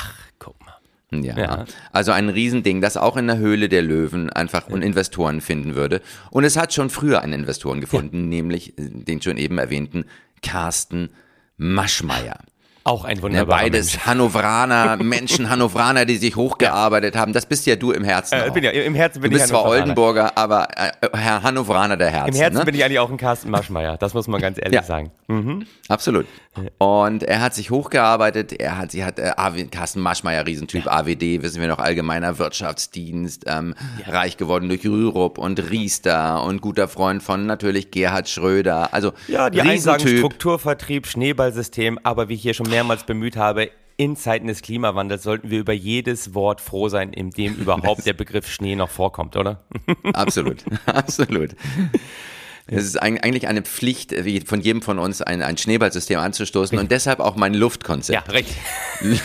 Ja. 1.12 1.38
Ja. 1.38 1.64
Also 1.92 2.12
ein 2.12 2.28
Riesending, 2.28 2.80
das 2.80 2.96
auch 2.96 3.16
in 3.16 3.28
der 3.28 3.38
Höhle 3.38 3.68
der 3.68 3.82
Löwen 3.82 4.28
einfach 4.30 4.68
und 4.68 4.82
Investoren 4.82 5.40
finden 5.40 5.74
würde. 5.74 6.00
Und 6.30 6.44
es 6.44 6.56
hat 6.56 6.72
schon 6.74 6.90
früher 6.90 7.22
einen 7.22 7.32
Investoren 7.32 7.80
gefunden, 7.80 8.28
nämlich 8.28 8.76
äh, 8.78 8.88
den 8.90 9.22
schon 9.22 9.36
eben 9.36 9.58
erwähnten 9.58 10.04
Carsten 10.42 11.10
Maschmeyer. 11.56 12.40
Auch 12.86 13.04
ein 13.04 13.16
Ja, 13.16 13.22
wunderbarer 13.22 13.62
beides 13.62 13.92
Mensch. 13.94 14.06
Hannoveraner, 14.06 14.96
Menschen 15.02 15.50
Hannoveraner, 15.50 16.04
die 16.04 16.16
sich 16.16 16.36
hochgearbeitet 16.36 17.16
haben. 17.16 17.32
Das 17.32 17.46
bist 17.46 17.66
ja 17.66 17.74
du 17.76 17.90
im 17.90 18.04
Herzen. 18.04 18.38
Äh, 18.38 18.50
bin 18.52 18.62
ja, 18.62 18.70
Im 18.70 18.94
Herzen 18.94 19.20
bin 19.20 19.30
du 19.30 19.34
bist 19.36 19.46
ich 19.46 19.50
zwar. 19.50 19.64
Oldenburger, 19.64 20.38
aber 20.38 20.68
äh, 20.76 20.92
Herr 21.12 21.42
Hannoveraner 21.42 21.96
der 21.96 22.10
Herzen. 22.10 22.34
Im 22.34 22.40
Herzen 22.40 22.58
ne? 22.58 22.64
bin 22.64 22.74
ich 22.76 22.84
eigentlich 22.84 23.00
auch 23.00 23.10
ein 23.10 23.16
Carsten 23.16 23.50
Maschmeyer. 23.50 23.96
Das 23.98 24.14
muss 24.14 24.28
man 24.28 24.40
ganz 24.40 24.58
ehrlich 24.58 24.74
Ja. 24.74 24.82
sagen. 24.82 25.10
Absolut. 25.88 26.26
Und 26.78 27.22
er 27.24 27.42
hat 27.42 27.54
sich 27.54 27.70
hochgearbeitet. 27.70 28.52
Er 28.52 28.78
hat, 28.78 28.92
sie 28.92 29.04
hat 29.04 29.18
äh, 29.18 29.32
Carsten 29.70 30.00
Maschmeyer, 30.00 30.46
Riesentyp, 30.46 30.86
AWD, 30.86 31.42
wissen 31.42 31.60
wir 31.60 31.68
noch, 31.68 31.78
allgemeiner 31.80 32.38
Wirtschaftsdienst, 32.38 33.44
ähm, 33.46 33.74
reich 34.06 34.36
geworden 34.36 34.68
durch 34.68 34.84
Rürup 34.86 35.38
und 35.38 35.70
Riester 35.70 36.42
und 36.44 36.60
guter 36.62 36.88
Freund 36.88 37.22
von 37.22 37.46
natürlich 37.46 37.90
Gerhard 37.90 38.28
Schröder. 38.28 38.94
Also 38.94 39.12
Ja, 39.28 39.50
die 39.50 39.60
Riesentyp. 39.60 40.18
Strukturvertrieb, 40.18 41.06
Schneeballsystem, 41.06 41.98
aber 42.04 42.28
wie 42.28 42.36
hier 42.36 42.54
schon 42.54 42.70
mehrmals 42.76 43.04
bemüht 43.04 43.36
habe, 43.38 43.70
in 43.96 44.16
Zeiten 44.16 44.46
des 44.48 44.60
Klimawandels 44.60 45.22
sollten 45.22 45.48
wir 45.50 45.58
über 45.60 45.72
jedes 45.72 46.34
Wort 46.34 46.60
froh 46.60 46.90
sein, 46.90 47.14
in 47.14 47.30
dem 47.30 47.54
überhaupt 47.62 48.04
der 48.04 48.12
Begriff 48.12 48.46
Schnee 48.50 48.76
noch 48.76 48.90
vorkommt, 48.90 49.34
oder? 49.36 49.64
Absolut, 50.12 50.62
absolut. 50.86 51.56
Es 52.66 52.84
ist 52.84 53.02
eig- 53.02 53.22
eigentlich 53.22 53.48
eine 53.48 53.62
Pflicht, 53.62 54.12
von 54.46 54.60
jedem 54.60 54.82
von 54.82 54.98
uns 54.98 55.22
ein, 55.22 55.40
ein 55.40 55.56
Schneeballsystem 55.56 56.18
anzustoßen 56.18 56.76
und 56.78 56.90
deshalb 56.90 57.20
auch 57.20 57.36
mein 57.36 57.54
Luftkonzept. 57.54 58.26
Ja, 58.28 58.32
recht. 58.32 58.54
Gut, 59.00 59.20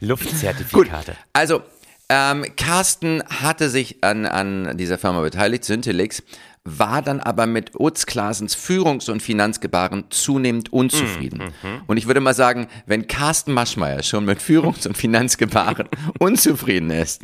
Luftzertifikate. 0.00 1.16
also 1.32 1.62
ähm, 2.08 2.44
Carsten 2.56 3.22
hatte 3.24 3.68
sich 3.68 4.02
an, 4.02 4.24
an 4.26 4.76
dieser 4.78 4.98
Firma 4.98 5.20
beteiligt, 5.20 5.64
Syntelix, 5.64 6.22
war 6.64 7.00
dann 7.02 7.20
aber 7.20 7.46
mit 7.46 7.78
Utz 7.78 8.04
Klasens 8.06 8.54
Führungs- 8.54 9.08
und 9.10 9.22
Finanzgebaren 9.22 10.04
zunehmend 10.10 10.72
unzufrieden. 10.72 11.52
Und 11.86 11.96
ich 11.96 12.06
würde 12.06 12.20
mal 12.20 12.34
sagen, 12.34 12.68
wenn 12.86 13.06
Carsten 13.06 13.52
Maschmeyer 13.52 14.02
schon 14.02 14.24
mit 14.26 14.40
Führungs- 14.40 14.86
und 14.86 14.96
Finanzgebaren 14.96 15.88
unzufrieden 16.18 16.90
ist, 16.90 17.22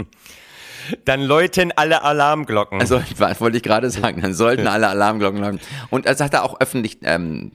Dann 1.07 1.23
läuten 1.23 1.73
alle 1.73 2.03
Alarmglocken. 2.03 2.79
Also, 2.79 3.03
wa- 3.17 3.35
wollte 3.39 3.57
ich 3.57 3.63
gerade 3.63 3.89
sagen, 3.91 4.21
dann 4.21 4.35
sollten 4.35 4.67
alle 4.67 4.89
Alarmglocken 4.89 5.41
läuten. 5.41 5.61
Und 5.89 6.05
das 6.05 6.21
hat 6.21 6.35
er 6.35 6.43
auch 6.45 6.61
öffentlich 6.61 6.99
ähm, 7.03 7.53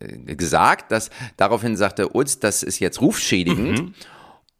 äh, 0.00 0.34
gesagt, 0.34 0.90
dass 0.90 1.10
daraufhin 1.36 1.76
sagte 1.76 2.16
Utz, 2.16 2.40
das 2.40 2.64
ist 2.64 2.80
jetzt 2.80 3.00
rufschädigend. 3.00 3.94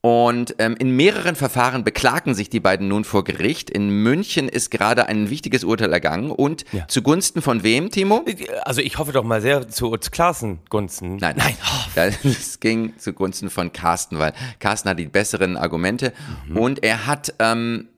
Und 0.06 0.54
ähm, 0.58 0.76
in 0.78 0.90
mehreren 0.94 1.34
Verfahren 1.34 1.82
beklagen 1.82 2.32
sich 2.36 2.48
die 2.48 2.60
beiden 2.60 2.86
nun 2.86 3.02
vor 3.02 3.24
Gericht. 3.24 3.70
In 3.70 3.90
München 4.04 4.48
ist 4.48 4.70
gerade 4.70 5.06
ein 5.08 5.30
wichtiges 5.30 5.64
Urteil 5.64 5.92
ergangen. 5.92 6.30
Und 6.30 6.64
Ja. 6.70 6.86
zugunsten 6.86 7.42
von 7.42 7.64
wem, 7.64 7.90
Timo? 7.90 8.24
also 8.62 8.80
ich 8.82 8.98
hoffe 8.98 9.10
doch 9.10 9.24
mal 9.24 9.40
sehr 9.40 9.66
zu 9.66 9.90
Utz 9.90 10.12
Klassen 10.12 10.60
Gunsten. 10.70 11.16
Nein, 11.16 11.34
nein. 11.36 11.56
Das 11.96 12.60
ging 12.60 12.96
zugunsten 12.98 13.50
von 13.50 13.72
Carsten, 13.72 14.20
weil 14.20 14.32
Carsten 14.60 14.90
hat 14.90 14.98
die 15.00 15.06
besseren 15.06 15.56
Argumente 15.56 16.12
und 16.54 16.84
er 16.84 17.06
hat, 17.06 17.34
ähm, 17.40 17.88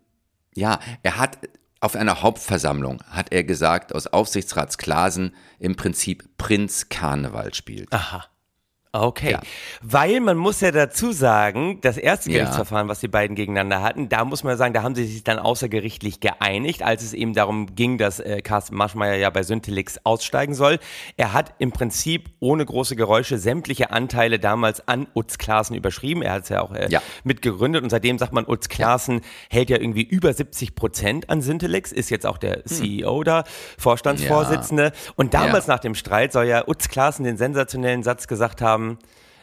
ja, 0.54 0.78
er 1.02 1.18
hat 1.18 1.36
auf 1.80 1.94
einer 1.94 2.22
Hauptversammlung, 2.22 3.02
hat 3.10 3.32
er 3.32 3.44
gesagt, 3.44 3.94
aus 3.94 4.06
Aufsichtsratsklasen 4.06 5.34
im 5.58 5.76
Prinzip 5.76 6.24
Prinz 6.38 6.88
Karneval 6.88 7.52
spielt. 7.52 7.92
Aha. 7.92 8.24
Okay. 8.92 9.32
Ja. 9.32 9.40
Weil 9.82 10.20
man 10.20 10.36
muss 10.38 10.60
ja 10.62 10.70
dazu 10.70 11.12
sagen, 11.12 11.78
das 11.82 11.98
erste 11.98 12.30
Ja. 12.30 12.38
Gerichtsverfahren, 12.38 12.88
was 12.88 13.00
die 13.00 13.08
beiden 13.08 13.36
gegeneinander 13.36 13.82
hatten, 13.82 14.08
da 14.08 14.24
muss 14.24 14.44
man 14.44 14.56
sagen, 14.56 14.72
da 14.72 14.82
haben 14.82 14.94
sie 14.94 15.04
sich 15.04 15.24
dann 15.24 15.38
außergerichtlich 15.38 16.20
geeinigt, 16.20 16.82
als 16.82 17.02
es 17.02 17.12
eben 17.12 17.34
darum 17.34 17.74
ging, 17.74 17.98
dass 17.98 18.18
äh, 18.18 18.40
Carsten 18.40 18.76
Maschmeyer 18.76 19.16
ja 19.16 19.28
bei 19.30 19.42
Syntelix 19.42 19.98
aussteigen 20.04 20.54
soll. 20.54 20.78
Er 21.18 21.34
hat 21.34 21.52
im 21.58 21.70
Prinzip 21.70 22.30
ohne 22.40 22.64
große 22.64 22.96
Geräusche 22.96 23.36
sämtliche 23.38 23.90
Anteile 23.90 24.38
damals 24.38 24.86
an 24.88 25.06
Utz 25.14 25.36
Klaassen 25.38 25.76
überschrieben. 25.76 26.22
Er 26.22 26.32
hat 26.32 26.44
es 26.44 26.48
ja 26.48 26.62
auch 26.62 26.72
äh, 26.72 26.88
Ja. 26.88 27.02
mitgegründet 27.24 27.82
und 27.82 27.90
seitdem 27.90 28.16
sagt 28.18 28.32
man, 28.32 28.46
Utz 28.48 28.68
Klaassen 28.68 29.20
hält 29.50 29.68
ja 29.70 29.76
irgendwie 29.78 30.02
über 30.02 30.32
70 30.32 30.74
Prozent 30.74 31.28
an 31.28 31.42
Syntelix, 31.42 31.92
ist 31.92 32.08
jetzt 32.10 32.24
auch 32.26 32.38
der 32.38 32.64
CEO 32.64 33.22
da, 33.22 33.44
Vorstandsvorsitzende. 33.76 34.92
Und 35.16 35.34
damals 35.34 35.66
Ja. 35.66 35.74
nach 35.74 35.80
dem 35.80 35.94
Streit 35.94 36.32
soll 36.32 36.46
ja 36.46 36.66
Utz 36.66 36.88
Klaassen 36.88 37.24
den 37.24 37.36
sensationellen 37.36 38.02
Satz 38.02 38.26
gesagt 38.28 38.62
haben, 38.62 38.77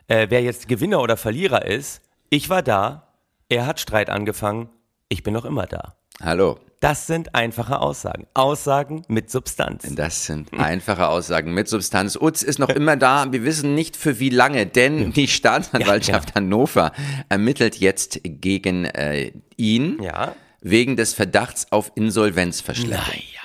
äh, 0.08 0.28
wer 0.30 0.42
jetzt 0.42 0.68
Gewinner 0.68 1.02
oder 1.02 1.18
Verlierer 1.18 1.66
ist, 1.66 2.02
ich 2.30 2.50
war 2.50 2.62
da, 2.64 3.14
er 3.50 3.66
hat 3.66 3.80
Streit 3.80 4.10
angefangen, 4.10 4.70
ich 5.10 5.24
bin 5.24 5.34
noch 5.34 5.46
immer 5.46 5.66
da. 5.68 5.96
Hallo. 6.22 6.60
Das 6.82 7.08
sind 7.08 7.34
einfache 7.34 7.80
Aussagen. 7.80 8.28
Aussagen 8.36 9.04
mit 9.08 9.32
Substanz. 9.32 9.88
Das 9.96 10.26
sind 10.26 10.54
einfache 10.54 11.08
Aussagen 11.08 11.54
mit 11.54 11.68
Substanz. 11.68 12.16
Utz 12.20 12.44
ist 12.44 12.60
noch 12.60 12.70
immer 12.70 12.96
da. 12.96 13.32
Wir 13.32 13.44
wissen 13.44 13.74
nicht 13.74 13.96
für 13.98 14.20
wie 14.20 14.30
lange, 14.30 14.68
denn 14.68 15.12
die 15.14 15.28
Staatsanwaltschaft 15.28 16.36
Hannover 16.36 16.92
ermittelt 17.30 17.78
jetzt 17.78 18.20
gegen 18.24 18.86
äh, 18.86 19.32
ihn 19.58 20.00
Ja. 20.02 20.36
wegen 20.62 20.96
des 20.96 21.14
Verdachts 21.16 21.72
auf 21.72 21.92
Insolvenzverschleppung. 21.96 22.98
Naja. 23.08 23.42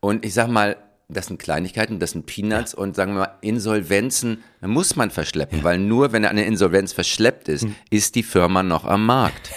Und 0.00 0.24
ich 0.26 0.34
sag 0.34 0.48
mal, 0.48 0.76
das 1.08 1.26
sind 1.26 1.38
Kleinigkeiten, 1.38 1.98
das 1.98 2.12
sind 2.12 2.26
Peanuts 2.26 2.74
und 2.74 2.96
sagen 2.96 3.12
wir 3.12 3.20
mal, 3.20 3.38
Insolvenzen 3.42 4.42
muss 4.60 4.96
man 4.96 5.10
verschleppen, 5.10 5.62
weil 5.62 5.78
nur 5.78 6.12
wenn 6.12 6.24
eine 6.24 6.44
Insolvenz 6.46 6.92
verschleppt 6.92 7.48
ist, 7.48 7.62
Hm. 7.64 7.74
ist 7.90 8.14
die 8.14 8.22
Firma 8.22 8.62
noch 8.62 8.84
am 8.84 9.04
Markt. 9.06 9.50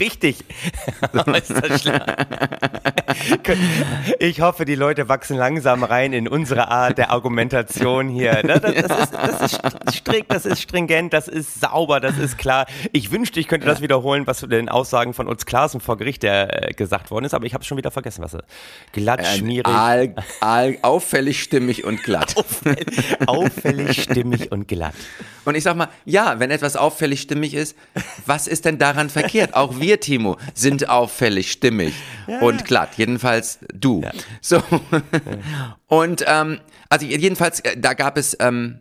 Richtig. 0.00 0.44
ich 4.18 4.40
hoffe, 4.40 4.64
die 4.64 4.74
Leute 4.74 5.08
wachsen 5.08 5.36
langsam 5.36 5.84
rein 5.84 6.12
in 6.12 6.28
unsere 6.28 6.68
Art 6.68 6.98
der 6.98 7.10
Argumentation 7.10 8.08
hier. 8.08 8.42
Das, 8.42 8.60
das, 8.60 8.72
ist, 8.72 9.14
das 9.14 9.40
ist 9.40 9.60
strikt, 9.96 10.32
das 10.32 10.46
ist 10.46 10.60
stringent, 10.60 11.12
das 11.12 11.28
ist 11.28 11.60
sauber, 11.60 12.00
das 12.00 12.18
ist 12.18 12.38
klar. 12.38 12.66
Ich 12.92 13.10
wünschte, 13.10 13.40
ich 13.40 13.48
könnte 13.48 13.66
das 13.66 13.80
wiederholen, 13.80 14.26
was 14.26 14.38
zu 14.38 14.46
den 14.46 14.68
Aussagen 14.68 15.14
von 15.14 15.28
Utz 15.28 15.46
Klaassen 15.46 15.80
vor 15.80 15.96
Gericht 15.96 16.22
der, 16.22 16.70
äh, 16.70 16.72
gesagt 16.72 17.10
worden 17.10 17.24
ist, 17.24 17.34
aber 17.34 17.46
ich 17.46 17.54
habe 17.54 17.62
es 17.62 17.68
schon 17.68 17.78
wieder 17.78 17.90
vergessen, 17.90 18.22
was 18.22 18.34
er. 18.34 18.44
Glatt, 18.92 19.26
schmierig, 19.26 19.66
All, 19.66 20.14
all, 20.40 20.78
auffällig 20.82 21.42
stimmig 21.42 21.84
und 21.84 22.02
glatt. 22.02 22.34
auffällig, 23.26 24.02
stimmig 24.02 24.52
und 24.52 24.68
glatt. 24.68 24.94
Und 25.44 25.56
ich 25.56 25.64
sag 25.64 25.76
mal, 25.76 25.88
ja, 26.04 26.38
wenn 26.38 26.50
etwas 26.50 26.76
auffällig 26.76 27.20
stimmig 27.20 27.54
ist, 27.54 27.76
was 28.26 28.46
ist 28.46 28.64
denn 28.64 28.78
daran 28.78 29.10
verkehrt? 29.10 29.54
Auch 29.54 29.80
wir, 29.82 30.00
Timo, 30.00 30.38
sind 30.54 30.88
auffällig 30.88 31.52
stimmig 31.52 31.92
und 32.40 32.64
glatt. 32.64 32.90
Jedenfalls 32.96 33.58
du. 33.74 34.02
So. 34.40 34.62
Und 35.86 36.24
ähm, 36.26 36.60
also 36.88 37.04
jedenfalls, 37.04 37.60
äh, 37.60 37.76
da 37.76 37.92
gab 37.92 38.16
es. 38.16 38.36
Ähm, 38.40 38.78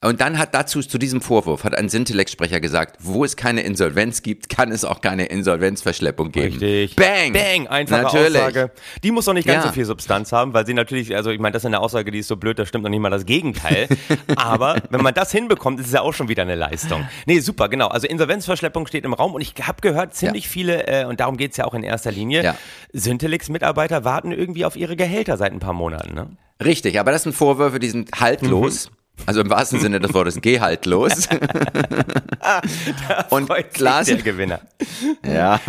und 0.00 0.20
dann 0.20 0.38
hat 0.38 0.54
dazu, 0.54 0.80
zu 0.80 0.96
diesem 0.96 1.20
Vorwurf, 1.20 1.64
hat 1.64 1.74
ein 1.74 1.88
Sintelec-Sprecher 1.88 2.60
gesagt, 2.60 2.98
wo 3.00 3.24
es 3.24 3.36
keine 3.36 3.62
Insolvenz 3.62 4.22
gibt, 4.22 4.48
kann 4.48 4.70
es 4.70 4.84
auch 4.84 5.00
keine 5.00 5.26
Insolvenzverschleppung 5.26 6.30
geben. 6.30 6.58
Richtig. 6.58 6.94
Bang! 6.94 7.32
Bang! 7.32 7.66
Einfache 7.66 8.02
Natürlich. 8.02 8.36
Aussage. 8.36 8.70
Die 9.02 9.10
muss 9.10 9.26
noch 9.26 9.34
nicht 9.34 9.46
ganz 9.48 9.64
Ja. 9.64 9.68
so 9.70 9.74
viel 9.74 9.84
Substanz 9.84 10.30
haben, 10.30 10.54
weil 10.54 10.64
sie 10.66 10.74
natürlich, 10.74 11.16
also 11.16 11.30
ich 11.30 11.40
meine, 11.40 11.52
das 11.54 11.62
ist 11.62 11.66
eine 11.66 11.80
Aussage, 11.80 12.12
die 12.12 12.20
ist 12.20 12.28
so 12.28 12.36
blöd, 12.36 12.58
da 12.60 12.64
stimmt 12.64 12.84
noch 12.84 12.90
nicht 12.90 13.00
mal 13.00 13.10
das 13.10 13.26
Gegenteil. 13.26 13.88
Aber 14.36 14.76
wenn 14.90 15.02
man 15.02 15.14
das 15.14 15.32
hinbekommt, 15.32 15.80
ist 15.80 15.86
es 15.86 15.92
ja 15.92 16.02
auch 16.02 16.14
schon 16.14 16.28
wieder 16.28 16.42
eine 16.42 16.54
Leistung. 16.54 17.08
Nee, 17.26 17.40
super, 17.40 17.68
genau. 17.68 17.88
Also 17.88 18.06
Insolvenzverschleppung 18.06 18.86
steht 18.86 19.04
im 19.04 19.14
Raum 19.14 19.34
und 19.34 19.40
ich 19.40 19.54
habe 19.66 19.80
gehört, 19.80 20.14
ziemlich 20.14 20.48
viele, 20.48 20.86
äh, 20.86 21.04
und 21.06 21.18
darum 21.18 21.36
geht's 21.36 21.56
ja 21.56 21.64
auch 21.64 21.74
in 21.74 21.82
erster 21.82 22.12
Linie, 22.12 22.44
Ja. 22.44 22.56
Syntelix-Mitarbeiter 22.92 24.04
warten 24.04 24.30
irgendwie 24.32 24.64
auf 24.64 24.76
ihre 24.76 24.94
Gehälter 24.94 25.36
seit 25.36 25.52
ein 25.52 25.58
paar 25.60 25.72
Monaten. 25.72 26.14
Ne? 26.14 26.28
Richtig, 26.64 27.00
aber 27.00 27.10
das 27.10 27.22
sind 27.24 27.34
Vorwürfe, 27.34 27.78
die 27.78 27.88
sind 27.88 28.10
haltlos. 28.20 28.90
Also 29.26 29.40
im 29.40 29.50
wahrsten 29.50 29.80
Sinne 29.80 30.00
des 30.00 30.14
Wortes 30.14 30.40
gehaltlos. 30.40 31.28
und 33.30 33.46
Freut 33.46 33.64
sich 33.66 33.72
Klaassen, 33.74 34.14
der 34.16 34.24
Gewinner. 34.24 34.60
ja. 35.24 35.60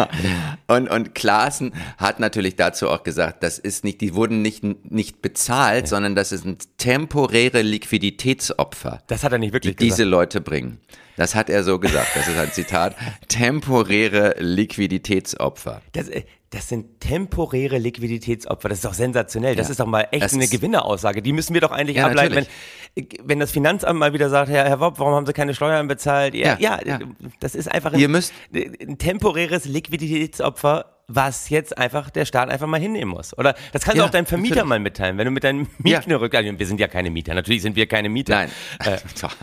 Und, 0.67 0.89
und 0.89 1.15
Klaassen 1.15 1.73
hat 1.97 2.19
natürlich 2.19 2.55
dazu 2.55 2.89
auch 2.89 3.03
gesagt, 3.03 3.43
das 3.43 3.59
ist 3.59 3.83
nicht, 3.83 4.01
die 4.01 4.15
wurden 4.15 4.41
nicht, 4.41 4.63
nicht 4.91 5.21
bezahlt, 5.21 5.87
sondern 5.87 6.15
das 6.15 6.29
sind 6.29 6.77
temporäre 6.77 7.61
Liquiditätsopfer, 7.61 9.01
Das 9.07 9.23
hat 9.23 9.31
er 9.31 9.37
nicht 9.37 9.49
die 9.49 9.53
wirklich 9.53 9.75
diese 9.75 10.03
gesagt. 10.03 10.09
Leute 10.09 10.41
bringen. 10.41 10.79
Das 11.17 11.35
hat 11.35 11.49
er 11.49 11.65
so 11.65 11.79
gesagt. 11.79 12.07
Das 12.15 12.29
ist 12.29 12.37
ein 12.37 12.51
Zitat. 12.53 12.95
Temporäre 13.27 14.35
Liquiditätsopfer. 14.39 15.81
Das, 15.91 16.07
äh, 16.07 16.23
das 16.51 16.67
sind 16.67 16.99
temporäre 16.99 17.77
Liquiditätsopfer. 17.77 18.69
Das 18.69 18.79
ist 18.79 18.85
doch 18.85 18.93
sensationell. 18.95 19.55
Das 19.55 19.67
Ja. 19.67 19.71
ist 19.71 19.79
doch 19.79 19.85
mal 19.85 20.07
echt 20.11 20.23
Das 20.23 20.33
eine 20.33 20.47
Gewinneraussage. 20.47 21.21
Die 21.21 21.31
müssen 21.33 21.53
wir 21.53 21.61
doch 21.61 21.71
eigentlich 21.71 21.97
Ja, 21.97 22.07
ableiten, 22.07 22.35
wenn, 22.35 22.47
natürlich. 22.95 23.19
wenn 23.23 23.39
das 23.39 23.51
Finanzamt 23.51 23.99
mal 23.99 24.13
wieder 24.13 24.29
sagt, 24.29 24.49
Herr, 24.49 24.65
Herr 24.67 24.79
Wopp, 24.79 24.97
warum 24.99 25.13
haben 25.13 25.25
Sie 25.27 25.33
keine 25.33 25.53
Steuern 25.53 25.87
bezahlt? 25.87 26.33
Ja, 26.33 26.57
ja, 26.59 26.79
Ja, 26.83 26.99
ja. 26.99 26.99
das 27.39 27.53
ist 27.53 27.71
einfach 27.71 27.93
ein, 27.93 28.09
müsst- 28.11 28.33
ein 28.53 28.97
temporäres 28.97 29.65
Liquiditätsopfer, 29.65 30.85
was 31.07 31.49
jetzt 31.49 31.77
einfach 31.77 32.09
der 32.09 32.25
Staat 32.25 32.49
einfach 32.49 32.67
mal 32.67 32.79
hinnehmen 32.79 33.11
muss. 33.11 33.35
Oder 33.37 33.53
das 33.71 33.83
kannst 33.83 33.97
Ja, 33.97 34.03
du 34.03 34.07
auch 34.07 34.11
deinem 34.11 34.25
Vermieter 34.25 34.55
natürlich. 34.55 34.69
mal 34.69 34.79
mitteilen, 34.79 35.17
wenn 35.17 35.25
du 35.25 35.31
mit 35.31 35.43
deinen 35.43 35.67
Ja. 35.83 35.99
Mieten 35.99 36.13
rück... 36.13 36.33
Also, 36.35 36.57
wir 36.57 36.65
sind 36.67 36.79
ja 36.79 36.87
keine 36.87 37.09
Mieter, 37.11 37.33
natürlich 37.35 37.61
sind 37.61 37.75
wir 37.75 37.87
keine 37.87 38.09
Mieter. 38.09 38.33
Nein. 38.35 38.51
Äh, 38.85 38.97
Doch. 39.21 39.35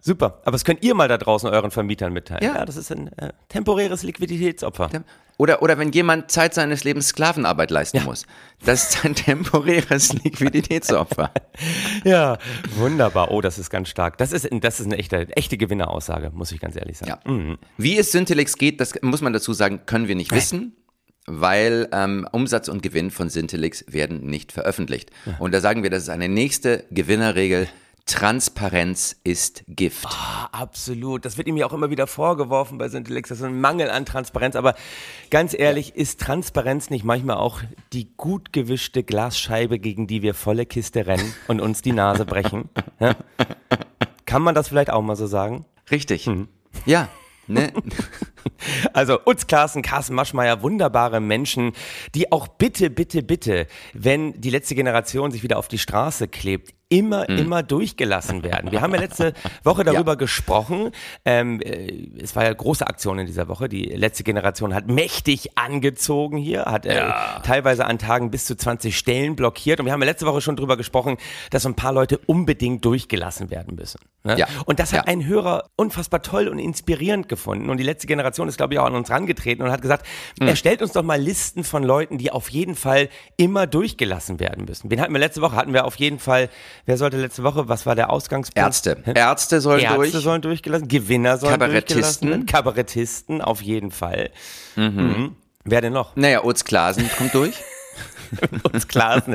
Super. 0.00 0.40
Aber 0.42 0.52
das 0.52 0.64
könnt 0.64 0.82
ihr 0.82 0.94
mal 0.94 1.08
da 1.08 1.18
draußen 1.18 1.48
euren 1.50 1.70
Vermietern 1.70 2.12
mitteilen. 2.12 2.42
Ja. 2.42 2.64
das 2.64 2.76
ist 2.76 2.90
ein 2.90 3.08
äh, 3.18 3.32
temporäres 3.48 4.02
Liquiditätsopfer. 4.02 4.88
Oder, 5.38 5.62
oder 5.62 5.78
wenn 5.78 5.92
jemand 5.92 6.32
Zeit 6.32 6.52
seines 6.52 6.82
Lebens 6.82 7.08
Sklavenarbeit 7.08 7.70
leisten 7.70 8.02
muss. 8.04 8.26
Das 8.64 8.90
ist 8.90 9.04
ein 9.04 9.14
temporäres 9.14 10.12
Liquiditätsopfer. 10.24 11.30
Ja, 12.04 12.38
wunderbar. 12.76 13.30
Oh, 13.30 13.40
das 13.40 13.56
ist 13.56 13.70
ganz 13.70 13.88
stark. 13.88 14.18
Das 14.18 14.32
ist, 14.32 14.48
das 14.50 14.80
ist 14.80 14.86
eine 14.86 14.98
echte, 14.98 15.28
echte 15.36 15.56
Gewinneraussage, 15.56 16.30
muss 16.34 16.50
ich 16.50 16.58
ganz 16.58 16.74
ehrlich 16.74 16.98
sagen. 16.98 17.20
Ja. 17.24 17.56
Wie 17.76 17.96
es 17.96 18.10
Syntelix 18.10 18.56
geht, 18.56 18.80
das 18.80 19.00
muss 19.00 19.20
man 19.20 19.32
dazu 19.32 19.52
sagen, 19.52 19.82
können 19.86 20.08
wir 20.08 20.16
nicht 20.16 20.32
wissen. 20.32 20.74
Weil 21.30 21.88
ähm, 21.92 22.26
Umsatz 22.32 22.68
und 22.68 22.82
Gewinn 22.82 23.10
von 23.10 23.28
Syntelix 23.28 23.84
werden 23.86 24.26
nicht 24.26 24.50
veröffentlicht. 24.50 25.10
Und 25.38 25.52
da 25.52 25.60
sagen 25.60 25.82
wir, 25.82 25.90
das 25.90 26.04
ist 26.04 26.08
eine 26.08 26.28
nächste 26.28 26.84
Gewinnerregel. 26.90 27.68
Transparenz 28.08 29.16
ist 29.22 29.64
Gift. 29.68 30.06
Ah, 30.06 30.48
absolut. 30.50 31.26
Das 31.26 31.36
wird 31.36 31.46
ihm 31.46 31.58
ja 31.58 31.66
auch 31.66 31.74
immer 31.74 31.90
wieder 31.90 32.06
vorgeworfen 32.06 32.78
bei 32.78 32.88
Syntelix. 32.88 33.28
Das 33.28 33.38
ist 33.38 33.44
ein 33.44 33.60
Mangel 33.60 33.90
an 33.90 34.06
Transparenz. 34.06 34.56
Aber 34.56 34.74
ganz 35.30 35.54
ehrlich, 35.56 35.94
ist 35.94 36.18
Transparenz 36.20 36.88
nicht 36.88 37.04
manchmal 37.04 37.36
auch 37.36 37.60
die 37.92 38.10
gut 38.16 38.52
gewischte 38.52 39.04
Glasscheibe, 39.04 39.78
gegen 39.78 40.06
die 40.06 40.22
wir 40.22 40.32
volle 40.32 40.64
Kiste 40.64 41.06
rennen 41.06 41.34
und 41.48 41.60
uns 41.60 41.82
die 41.82 41.92
Nase 41.92 42.24
brechen? 42.24 42.68
Ja? 43.00 43.14
Kann 44.26 44.42
man 44.42 44.56
das 44.56 44.68
vielleicht 44.68 44.90
auch 44.90 45.02
mal 45.02 45.14
so 45.14 45.28
sagen? 45.28 45.64
Richtig. 45.90 46.28
Ja. 46.84 47.08
Ne? 47.46 47.72
Also 48.92 49.20
Utz 49.24 49.46
Klaassen, 49.46 49.82
Carsten 49.82 50.14
Maschmeyer, 50.14 50.62
wunderbare 50.62 51.20
Menschen, 51.20 51.72
die 52.14 52.32
auch 52.32 52.48
bitte, 52.48 52.90
bitte, 52.90 53.22
bitte, 53.22 53.66
wenn 53.92 54.32
die 54.40 54.50
letzte 54.50 54.74
Generation 54.74 55.30
sich 55.30 55.42
wieder 55.44 55.58
auf 55.58 55.68
die 55.68 55.78
Straße 55.78 56.26
klebt, 56.26 56.74
immer, 56.88 57.28
immer 57.28 57.62
durchgelassen 57.62 58.42
werden. 58.42 58.72
Wir 58.72 58.80
haben 58.80 58.94
ja 58.94 59.00
letzte 59.00 59.34
Woche 59.64 59.84
darüber 59.84 60.16
gesprochen. 60.16 60.90
Ähm, 61.24 61.60
äh, 61.60 62.08
es 62.20 62.34
war 62.34 62.44
ja 62.44 62.52
große 62.52 62.86
Aktion 62.86 63.18
in 63.18 63.26
dieser 63.26 63.48
Woche. 63.48 63.68
Die 63.68 63.84
letzte 63.84 64.24
Generation 64.24 64.74
hat 64.74 64.88
mächtig 64.88 65.58
angezogen 65.58 66.38
hier, 66.38 66.64
hat 66.64 66.86
äh, 66.86 67.02
teilweise 67.42 67.84
an 67.84 67.98
Tagen 67.98 68.30
bis 68.30 68.46
zu 68.46 68.56
20 68.56 68.96
Stellen 68.96 69.36
blockiert. 69.36 69.80
Und 69.80 69.86
wir 69.86 69.92
haben 69.92 70.00
ja 70.00 70.06
letzte 70.06 70.26
Woche 70.26 70.40
schon 70.40 70.56
drüber 70.56 70.76
gesprochen, 70.76 71.18
dass 71.50 71.64
so 71.64 71.68
ein 71.68 71.76
paar 71.76 71.92
Leute 71.92 72.18
unbedingt 72.18 72.84
durchgelassen 72.84 73.50
werden 73.50 73.74
müssen. 73.76 74.00
Ne? 74.28 74.38
Ja. 74.38 74.46
Und 74.66 74.78
das 74.78 74.92
hat 74.92 75.06
Ja. 75.06 75.12
ein 75.12 75.26
Hörer 75.26 75.64
unfassbar 75.76 76.22
toll 76.22 76.48
und 76.48 76.58
inspirierend 76.58 77.28
gefunden. 77.28 77.70
Und 77.70 77.78
die 77.78 77.84
letzte 77.84 78.06
Generation 78.06 78.46
ist, 78.48 78.56
glaube 78.56 78.74
ich, 78.74 78.80
auch 78.80 78.86
an 78.86 78.94
uns 78.94 79.10
rangetreten 79.10 79.62
und 79.64 79.70
hat 79.72 79.82
gesagt, 79.82 80.06
Hm. 80.40 80.48
erstellt 80.48 80.82
uns 80.82 80.92
doch 80.92 81.02
mal 81.02 81.20
Listen 81.20 81.64
von 81.64 81.82
Leuten, 81.82 82.18
die 82.18 82.30
auf 82.30 82.48
jeden 82.50 82.74
Fall 82.74 83.08
immer 83.36 83.66
durchgelassen 83.66 84.38
werden 84.40 84.64
müssen. 84.66 84.90
Wen 84.90 85.00
hatten 85.00 85.12
wir 85.12 85.18
letzte 85.20 85.40
Woche? 85.40 85.56
Hatten 85.56 85.72
wir 85.72 85.84
auf 85.84 85.96
jeden 85.96 86.18
Fall, 86.18 86.48
wer 86.86 86.96
sollte 86.96 87.16
letzte 87.16 87.42
Woche, 87.42 87.68
was 87.68 87.86
war 87.86 87.94
der 87.94 88.10
Ausgangspunkt? 88.10 88.64
Ärzte. 88.66 89.02
Ärzte 89.14 89.60
sollen 89.60 89.80
Ärzte 89.80 89.96
durch. 89.96 90.12
sollen 90.12 90.42
durchgelassen, 90.42 90.88
Gewinner 90.88 91.38
sollen 91.38 91.52
Kabarettisten. 91.54 91.94
durchgelassen 91.96 92.28
werden, 92.30 92.46
Kabarettisten 92.46 93.40
auf 93.40 93.62
jeden 93.62 93.90
Fall. 93.90 94.30
Mhm. 94.76 95.34
Wer 95.64 95.80
denn 95.80 95.92
noch? 95.92 96.14
Naja, 96.16 96.44
Utz 96.44 96.64
Glasen 96.64 97.10
kommt 97.16 97.34
durch. 97.34 97.54
Klar 98.88 99.16
ist. 99.26 99.28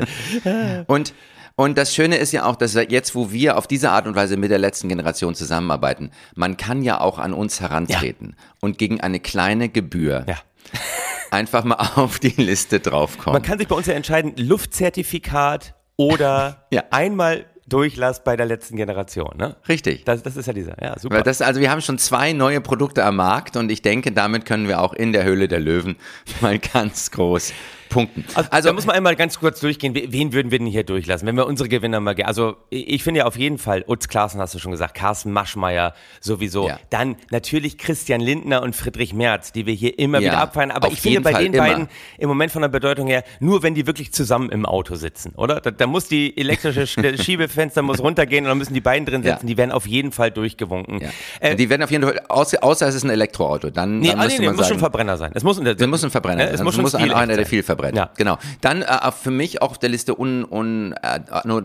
Und, 0.86 1.14
und 1.56 1.78
das 1.78 1.94
Schöne 1.94 2.16
ist 2.16 2.32
ja 2.32 2.44
auch, 2.46 2.56
dass 2.56 2.74
jetzt, 2.74 3.14
wo 3.14 3.30
wir 3.30 3.56
auf 3.56 3.66
diese 3.66 3.90
Art 3.90 4.06
und 4.06 4.16
Weise 4.16 4.36
mit 4.36 4.50
der 4.50 4.58
letzten 4.58 4.88
Generation 4.88 5.34
zusammenarbeiten, 5.34 6.10
man 6.34 6.56
kann 6.56 6.82
ja 6.82 7.00
auch 7.00 7.18
an 7.18 7.32
uns 7.32 7.60
herantreten 7.60 8.36
und 8.60 8.78
gegen 8.78 9.00
eine 9.00 9.20
kleine 9.20 9.68
Gebühr 9.68 10.24
Ja. 10.28 10.36
einfach 11.30 11.64
mal 11.64 11.76
auf 11.96 12.18
die 12.18 12.28
Liste 12.40 12.80
draufkommen. 12.80 13.34
Man 13.34 13.42
kann 13.42 13.58
sich 13.58 13.68
bei 13.68 13.74
uns 13.74 13.86
ja 13.86 13.94
entscheiden, 13.94 14.34
Luftzertifikat 14.36 15.74
oder 15.96 16.66
Ja. 16.70 16.84
einmal 16.90 17.46
Durchlass 17.66 18.22
bei 18.22 18.36
der 18.36 18.44
letzten 18.44 18.76
Generation. 18.76 19.36
Ne? 19.38 19.56
Richtig. 19.68 20.04
Das, 20.04 20.22
das 20.22 20.36
ist 20.36 20.46
ja 20.46 20.52
dieser. 20.52 20.80
Ja, 20.82 20.98
super. 20.98 21.22
Das, 21.22 21.40
also 21.40 21.60
wir 21.60 21.70
haben 21.70 21.80
schon 21.80 21.98
zwei 21.98 22.32
neue 22.34 22.60
Produkte 22.60 23.04
am 23.04 23.16
Markt 23.16 23.56
und 23.56 23.70
ich 23.70 23.80
denke, 23.80 24.12
damit 24.12 24.44
können 24.44 24.68
wir 24.68 24.80
auch 24.82 24.92
in 24.92 25.12
der 25.12 25.24
Höhle 25.24 25.48
der 25.48 25.60
Löwen 25.60 25.96
mal 26.42 26.58
ganz 26.58 27.10
groß 27.10 27.52
punkten. 27.94 28.24
Also, 28.50 28.68
da 28.68 28.72
muss 28.74 28.84
man 28.86 28.96
einmal 28.96 29.14
ganz 29.16 29.38
kurz 29.38 29.60
durchgehen, 29.60 29.94
we- 29.94 30.06
wen 30.08 30.32
würden 30.32 30.50
wir 30.50 30.58
denn 30.58 30.66
hier 30.66 30.82
durchlassen, 30.84 31.26
wenn 31.26 31.36
wir 31.36 31.46
unsere 31.46 31.68
Gewinner 31.68 32.00
mal, 32.00 32.14
also 32.24 32.56
ich 32.70 33.02
finde 33.02 33.20
ja 33.20 33.26
auf 33.26 33.36
jeden 33.38 33.58
Fall, 33.58 33.84
Utz 33.88 34.08
Klaassen 34.08 34.40
hast 34.40 34.54
du 34.54 34.58
schon 34.58 34.72
gesagt, 34.72 34.94
Carsten 34.94 35.30
Maschmeyer 35.32 35.94
sowieso, 36.20 36.68
Ja. 36.68 36.78
dann 36.90 37.16
natürlich 37.30 37.78
Christian 37.78 38.20
Lindner 38.20 38.62
und 38.62 38.74
Friedrich 38.76 39.14
Merz, 39.14 39.52
die 39.52 39.64
wir 39.66 39.72
hier 39.74 39.98
immer 39.98 40.18
Ja, 40.18 40.30
wieder 40.32 40.40
abfeiern, 40.40 40.70
aber 40.72 40.88
ich 40.88 41.00
finde 41.00 41.20
bei 41.20 41.32
Fall 41.32 41.44
den 41.44 41.54
immer. 41.54 41.62
beiden 41.64 41.88
im 42.18 42.28
Moment 42.28 42.50
von 42.52 42.62
der 42.62 42.68
Bedeutung 42.68 43.06
her, 43.06 43.22
nur 43.40 43.62
wenn 43.62 43.74
die 43.74 43.86
wirklich 43.86 44.12
zusammen 44.12 44.50
im 44.50 44.66
Auto 44.66 44.96
sitzen, 44.96 45.32
oder? 45.36 45.60
Da, 45.60 45.70
da 45.70 45.86
muss 45.86 46.08
die 46.08 46.36
elektrische 46.36 46.82
Sch- 46.82 47.22
Schiebefenster 47.22 47.82
muss 47.82 48.00
runtergehen 48.00 48.44
und 48.44 48.48
dann 48.48 48.58
müssen 48.58 48.74
die 48.74 48.80
beiden 48.80 49.06
drin 49.06 49.22
Ja. 49.22 49.34
sitzen, 49.34 49.46
die 49.46 49.56
werden 49.56 49.70
auf 49.72 49.86
jeden 49.86 50.10
Fall 50.12 50.30
durchgewunken. 50.32 51.00
ja. 51.00 51.08
Äh, 51.40 51.54
die 51.56 51.70
werden 51.70 51.82
auf 51.82 51.90
jeden 51.90 52.02
Fall, 52.04 52.20
außer, 52.28 52.62
außer 52.62 52.88
es 52.88 52.94
ist 52.96 53.04
ein 53.04 53.10
Elektroauto, 53.10 53.70
dann, 53.70 54.00
Nee, 54.00 54.08
dann 54.08 54.18
ah, 54.20 54.26
nee, 54.26 54.34
nee, 54.38 54.46
muss 54.48 54.56
sagen, 54.56 54.68
schon 54.70 54.78
Verbrenner 54.80 55.16
sein. 55.16 55.30
Es 55.34 55.44
muss, 55.44 55.58
ein- 55.60 55.90
muss 55.90 56.02
ein 56.04 56.10
Verbrenner 56.10 56.40
Ja, 56.40 56.46
sein. 56.46 56.54
Es 56.54 56.60
Also 56.60 56.64
muss 56.64 56.76
muss 56.78 56.94
ein, 56.94 57.12
einer, 57.12 57.36
der 57.36 57.46
viel 57.46 57.62
verbrennt. 57.62 57.83
Ja. 57.92 58.10
Genau. 58.16 58.38
Dann 58.60 58.82
äh, 58.82 59.12
für 59.12 59.30
mich 59.30 59.60
auch 59.62 59.70
auf 59.72 59.78
der 59.78 59.88
Liste 59.90 60.14
un, 60.18 60.44
un, 60.44 60.94
äh, 61.02 61.20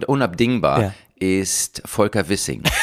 unabdingbar 0.08 0.82
Ja. 0.82 0.94
ist 1.20 1.82
Volker 1.86 2.28
Wissing. 2.30 2.64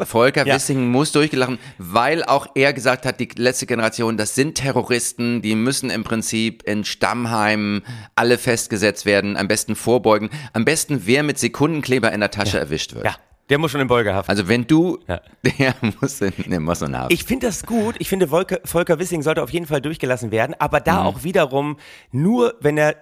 Volker 0.00 0.46
Ja. 0.46 0.54
Wissing 0.54 0.88
muss 0.90 1.12
durchgelachen, 1.12 1.58
weil 1.78 2.24
auch 2.24 2.46
er 2.54 2.72
gesagt 2.72 3.04
hat, 3.04 3.20
die 3.20 3.28
letzte 3.36 3.66
Generation, 3.66 4.16
das 4.16 4.34
sind 4.34 4.54
Terroristen, 4.56 5.42
die 5.42 5.54
müssen 5.54 5.90
im 5.90 6.02
Prinzip 6.02 6.62
in 6.62 6.84
Stammheimen 6.84 7.82
alle 8.14 8.38
festgesetzt 8.38 9.04
werden, 9.04 9.36
am 9.36 9.48
besten 9.48 9.76
vorbeugen, 9.76 10.30
am 10.54 10.64
besten 10.64 11.02
wer 11.04 11.22
mit 11.22 11.38
Sekundenkleber 11.38 12.10
in 12.12 12.20
der 12.20 12.30
Tasche 12.30 12.58
erwischt 12.58 12.94
wird. 12.94 13.04
Ja, 13.04 13.16
der 13.48 13.58
muss 13.58 13.70
schon 13.70 13.80
in 13.80 13.86
Beugehaft. 13.88 14.28
Also 14.28 14.48
wenn 14.48 14.66
du, 14.66 14.98
Ja. 15.06 15.20
der 15.58 15.74
muss 16.00 16.20
in, 16.20 16.32
der 16.50 16.60
muss 16.60 16.82
in 16.82 16.96
Haft. 16.96 17.12
Ich 17.12 17.24
finde 17.24 17.46
das 17.46 17.64
gut. 17.66 17.96
Ich 17.98 18.08
finde, 18.08 18.28
Volker, 18.28 18.58
Volker 18.64 18.98
Wissing 18.98 19.22
sollte 19.22 19.42
auf 19.42 19.50
jeden 19.50 19.66
Fall 19.66 19.80
durchgelassen 19.80 20.30
werden, 20.30 20.54
aber 20.58 20.80
da 20.80 21.00
Mhm. 21.02 21.06
auch 21.06 21.22
wiederum 21.24 21.76
nur, 22.12 22.54
wenn 22.60 22.76
er 22.78 22.96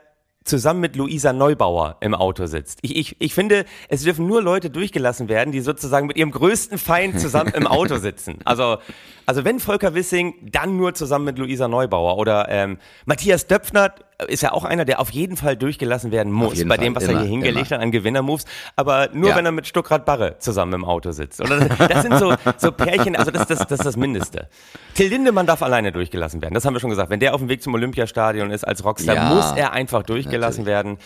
zusammen 0.45 0.81
mit 0.81 0.95
Luisa 0.95 1.33
Neubauer 1.33 1.97
im 2.03 2.15
Auto 2.15 2.45
sitzt. 2.45 2.81
Ich, 2.83 2.95
ich, 2.97 3.17
ich 3.19 3.33
finde, 3.33 3.65
es 3.89 4.03
dürfen 4.03 4.27
nur 4.27 4.43
Leute 4.43 4.69
durchgelassen 4.69 5.31
werden, 5.31 5.53
die 5.53 5.61
sozusagen 5.61 6.07
mit 6.07 6.19
ihrem 6.19 6.33
größten 6.33 6.77
Feind 6.77 7.19
zusammen 7.19 7.55
im 7.55 7.67
Auto 7.67 7.97
sitzen. 7.97 8.41
Also, 8.45 8.77
also 9.25 9.45
wenn 9.47 9.59
Volker 9.59 9.95
Wissing, 9.95 10.35
dann 10.53 10.77
nur 10.77 10.93
zusammen 10.93 11.25
mit 11.25 11.39
Luisa 11.39 11.67
Neubauer. 11.67 12.19
Oder 12.19 12.47
ähm, 12.51 12.77
Matthias 13.07 13.47
Döpfner 13.47 13.95
ist 14.29 14.43
ja 14.43 14.53
auch 14.53 14.65
einer, 14.65 14.85
der 14.85 15.01
auf 15.01 15.11
jeden 15.11 15.37
Fall 15.37 15.57
durchgelassen 15.57 16.13
werden 16.13 16.33
muss, 16.33 16.63
bei 16.65 16.77
Fall, 16.77 16.79
dem, 16.79 16.95
was 16.97 17.05
er 17.05 17.11
immer, 17.11 17.21
hier 17.21 17.29
hingelegt 17.31 17.71
immer. 17.71 17.79
hat 17.79 17.83
an 17.85 17.91
Gewinnermoves. 17.91 18.45
Aber 18.77 19.09
nur 19.13 19.31
Ja. 19.31 19.37
wenn 19.37 19.45
er 19.47 19.53
mit 19.53 19.67
Stuckrad 19.67 20.05
Barre 20.05 20.39
zusammen 20.39 20.73
im 20.75 20.85
Auto 20.85 21.11
sitzt. 21.13 21.41
Oder 21.41 21.61
das, 21.69 22.03
sind 22.03 22.19
so, 22.19 22.35
so 22.59 22.73
Pärchen, 22.73 23.17
also 23.17 23.31
das, 23.31 23.47
das, 23.47 23.59
das 23.67 23.81
ist 23.81 23.85
das 23.87 23.97
Mindeste. 23.97 24.49
Till 24.95 25.09
Lindemann 25.09 25.47
darf 25.47 25.63
alleine 25.63 25.91
durchgelassen 25.93 26.43
werden. 26.43 26.55
Das 26.55 26.65
haben 26.65 26.75
wir 26.75 26.81
schon 26.81 26.91
gesagt. 26.91 27.11
Wenn 27.11 27.21
der 27.21 27.35
auf 27.35 27.41
dem 27.41 27.49
Weg 27.49 27.63
zum 27.63 27.75
Olympiastadion 27.75 28.51
ist 28.51 28.65
als 28.65 28.85
Rockstar, 28.85 29.15
Ja, 29.17 29.29
muss 29.35 29.53
er 29.57 29.73
einfach 29.73 30.03
durchgelassen 30.05 30.67
werden. 30.67 30.99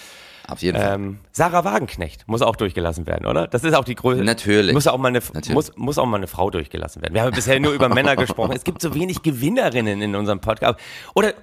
Auf 0.46 0.60
jeden 0.62 0.80
Fall. 0.80 0.94
Ähm, 0.94 1.18
Sarah 1.30 1.64
Wagenknecht 1.64 2.26
muss 2.26 2.40
auch 2.40 2.56
durchgelassen 2.56 3.06
werden, 3.06 3.26
oder? 3.26 3.46
Das 3.48 3.64
ist 3.64 3.74
auch 3.74 3.84
die 3.84 3.94
Größe. 3.94 4.24
Natürlich. 4.24 4.72
Muss 4.72 4.86
auch 4.86 4.96
mal 4.96 5.08
eine, 5.08 5.18
Natürlich. 5.18 5.50
muss, 5.50 5.76
muss 5.76 5.98
auch 5.98 6.06
mal 6.06 6.16
eine 6.16 6.26
Frau 6.26 6.48
durchgelassen 6.50 7.02
werden. 7.02 7.12
Wir 7.12 7.20
haben 7.22 7.34
bisher 7.34 7.60
nur 7.60 7.72
über 7.72 7.90
Männer 7.90 8.16
gesprochen. 8.16 8.52
Es 8.56 8.64
gibt 8.64 8.80
so 8.80 8.94
wenig 8.94 9.22
Gewinnerinnen 9.22 10.00
in 10.00 10.16
unserem 10.16 10.40
Podcast. 10.40 10.78
Oder, 11.14 11.34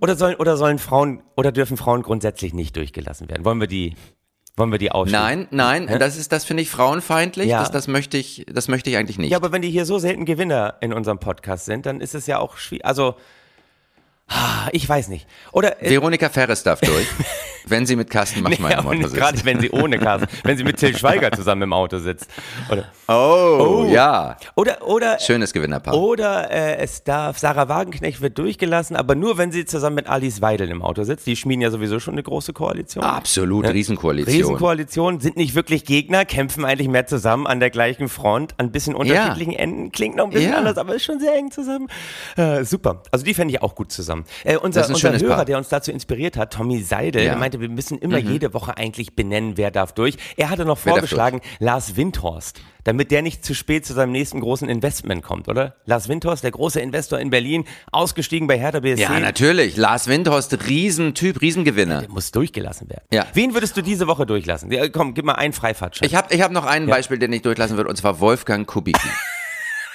oder 0.00 0.16
sollen, 0.16 0.36
oder 0.36 0.56
sollen 0.56 0.78
Frauen, 0.78 1.22
oder 1.36 1.52
dürfen 1.52 1.76
Frauen 1.76 2.02
grundsätzlich 2.02 2.54
nicht 2.54 2.76
durchgelassen 2.76 3.28
werden? 3.28 3.44
Wollen 3.44 3.60
wir 3.60 3.66
die, 3.66 3.94
wollen 4.56 4.70
wir 4.70 4.78
die 4.78 4.90
ausschließen? 4.92 5.48
Nein, 5.50 5.86
nein, 5.86 5.98
das 5.98 6.16
ist, 6.16 6.32
das 6.32 6.44
finde 6.44 6.62
ich 6.62 6.70
frauenfeindlich. 6.70 7.48
Ja. 7.48 7.60
Das, 7.60 7.70
das 7.70 7.88
möchte 7.88 8.18
ich, 8.18 8.46
das 8.52 8.68
möchte 8.68 8.90
ich 8.90 8.96
eigentlich 8.96 9.18
nicht. 9.18 9.30
Ja, 9.30 9.38
aber 9.38 9.52
wenn 9.52 9.62
die 9.62 9.70
hier 9.70 9.86
so 9.86 9.98
selten 9.98 10.24
Gewinner 10.24 10.76
in 10.80 10.92
unserem 10.92 11.18
Podcast 11.18 11.64
sind, 11.64 11.86
dann 11.86 12.00
ist 12.00 12.14
es 12.14 12.26
ja 12.26 12.38
auch 12.38 12.56
schwierig. 12.56 12.84
Also, 12.84 13.16
ich 14.72 14.88
weiß 14.88 15.08
nicht. 15.08 15.26
Oder 15.52 15.82
äh, 15.82 15.90
Veronika 15.90 16.28
Ferres 16.28 16.62
darf 16.62 16.80
durch, 16.82 17.06
wenn 17.66 17.86
sie 17.86 17.96
mit 17.96 18.10
Carsten 18.10 18.42
Maschmeyer 18.42 18.72
ja, 18.72 18.78
im 18.80 18.86
Auto 18.86 19.02
sitzt. 19.02 19.14
gerade 19.14 19.44
wenn 19.44 19.60
sie 19.60 19.70
ohne 19.70 19.98
Carsten, 19.98 20.28
wenn 20.44 20.56
sie 20.56 20.64
mit 20.64 20.76
Till 20.78 20.96
Schweiger 20.96 21.30
zusammen 21.32 21.62
im 21.62 21.72
Auto 21.72 21.98
sitzt. 21.98 22.26
Oder, 22.70 22.86
Oh, 23.08 23.86
ja. 23.90 24.36
oder, 24.56 24.86
oder 24.86 25.18
Schönes 25.20 25.52
Gewinnerpaar. 25.52 25.94
Oder 25.94 26.50
äh, 26.50 26.76
es 26.78 27.04
darf, 27.04 27.38
Sarah 27.38 27.68
Wagenknecht 27.68 28.20
wird 28.22 28.38
durchgelassen, 28.38 28.96
aber 28.96 29.14
nur 29.14 29.36
wenn 29.38 29.52
sie 29.52 29.64
zusammen 29.66 29.96
mit 29.96 30.06
Alice 30.08 30.40
Weidel 30.40 30.70
im 30.70 30.82
Auto 30.82 31.02
sitzt. 31.04 31.26
Die 31.26 31.36
schmieden 31.36 31.60
ja 31.62 31.70
sowieso 31.70 32.00
schon 32.00 32.14
eine 32.14 32.22
große 32.22 32.52
Koalition. 32.52 33.04
Absolut, 33.04 33.66
Riesenkoalition. 33.68 34.34
Riesenkoalition, 34.34 35.20
sind 35.20 35.36
nicht 35.36 35.54
wirklich 35.54 35.84
Gegner, 35.84 36.24
kämpfen 36.24 36.64
eigentlich 36.64 36.88
mehr 36.88 37.06
zusammen 37.06 37.46
an 37.46 37.60
der 37.60 37.70
gleichen 37.70 38.08
Front, 38.08 38.54
an 38.58 38.66
ein 38.66 38.72
bisschen 38.72 38.94
unterschiedlichen 38.94 39.52
Enden. 39.52 39.92
Klingt 39.92 40.16
noch 40.16 40.24
ein 40.24 40.30
bisschen 40.30 40.52
Ja. 40.52 40.58
anders, 40.58 40.78
aber 40.78 40.94
ist 40.94 41.04
schon 41.04 41.20
sehr 41.20 41.34
eng 41.34 41.50
zusammen. 41.50 41.88
Äh, 42.36 42.64
super. 42.64 43.02
Also 43.10 43.24
die 43.24 43.34
fände 43.34 43.52
ich 43.52 43.60
auch 43.62 43.74
gut 43.74 43.92
zusammen. 43.92 44.21
Äh, 44.44 44.56
unser 44.56 44.88
unser 44.88 45.12
Hörer, 45.12 45.36
Paar. 45.36 45.44
der 45.44 45.58
uns 45.58 45.68
dazu 45.68 45.90
inspiriert 45.92 46.36
hat, 46.36 46.52
Tommy 46.52 46.82
Seidel, 46.82 47.22
Ja. 47.22 47.28
Mhm. 47.28 47.32
der 47.32 47.38
meinte, 47.40 47.60
wir 47.60 47.68
müssen 47.68 47.98
immer 47.98 48.18
jede 48.18 48.54
Woche 48.54 48.76
eigentlich 48.76 49.14
benennen, 49.14 49.56
wer 49.56 49.70
darf 49.70 49.92
durch. 49.92 50.16
Er 50.36 50.50
hatte 50.50 50.64
noch 50.64 50.78
Wer 50.84 50.92
vorgeschlagen, 50.92 51.40
Lars 51.58 51.96
Windhorst, 51.96 52.60
damit 52.84 53.10
der 53.10 53.22
nicht 53.22 53.44
zu 53.44 53.54
spät 53.54 53.86
zu 53.86 53.92
seinem 53.94 54.12
nächsten 54.12 54.40
großen 54.40 54.68
Investment 54.68 55.22
kommt, 55.22 55.48
oder? 55.48 55.76
Lars 55.86 56.08
Windhorst, 56.08 56.42
der 56.44 56.50
große 56.50 56.80
Investor 56.80 57.18
in 57.20 57.30
Berlin, 57.30 57.64
ausgestiegen 57.92 58.46
bei 58.48 58.58
Hertha 58.58 58.80
BSC. 58.80 59.02
Ja, 59.02 59.20
natürlich. 59.20 59.76
Lars 59.76 60.06
Windhorst, 60.08 60.56
Riesentyp, 60.68 61.40
Riesengewinner. 61.40 62.00
Der 62.00 62.10
muss 62.10 62.30
durchgelassen 62.32 62.88
werden. 62.90 63.04
Ja. 63.12 63.26
Wen 63.34 63.54
würdest 63.54 63.76
du 63.76 63.82
diese 63.82 64.06
Woche 64.06 64.26
durchlassen? 64.26 64.70
Ja, 64.72 64.88
komm, 64.88 65.14
gib 65.14 65.24
mal 65.24 65.34
einen 65.34 65.52
Freifahrtschein. 65.52 66.06
Ich 66.08 66.14
habe 66.14 66.34
ich 66.34 66.42
hab 66.42 66.50
noch 66.52 66.64
ein 66.66 66.86
Beispiel, 66.86 67.18
den 67.18 67.32
ich 67.32 67.42
durchlassen 67.42 67.76
würde, 67.76 67.88
und 67.90 67.96
zwar 67.96 68.20
Wolfgang 68.20 68.66
Kubicki. 68.66 69.08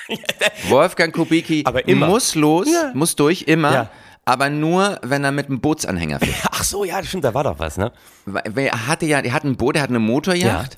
Wolfgang 0.69 1.13
Kubicki 1.13 1.63
Aber 1.65 1.87
immer. 1.87 2.07
muss 2.07 2.35
los, 2.35 2.67
Ja. 2.71 2.91
muss 2.93 3.15
durch, 3.15 3.43
immer. 3.43 3.73
Ja. 3.73 3.89
Aber 4.27 4.49
nur, 4.49 4.99
wenn 5.03 5.23
er 5.23 5.31
mit 5.31 5.45
einem 5.47 5.61
Bootsanhänger 5.61 6.19
fährt. 6.19 6.35
Ach 6.51 6.63
so, 6.65 6.83
ja, 6.83 6.97
das 6.97 7.07
stimmt, 7.07 7.23
da 7.23 7.33
war 7.33 7.45
doch 7.45 7.59
was, 7.59 7.77
ne? 7.77 7.93
Weil 8.25 8.65
Er 8.65 8.87
hatte 8.87 9.05
ja, 9.05 9.19
er 9.19 9.31
hat 9.31 9.45
ein 9.45 9.55
Boot, 9.55 9.77
er 9.77 9.81
hat 9.83 9.89
eine 9.89 9.99
Motorjacht. 9.99 10.77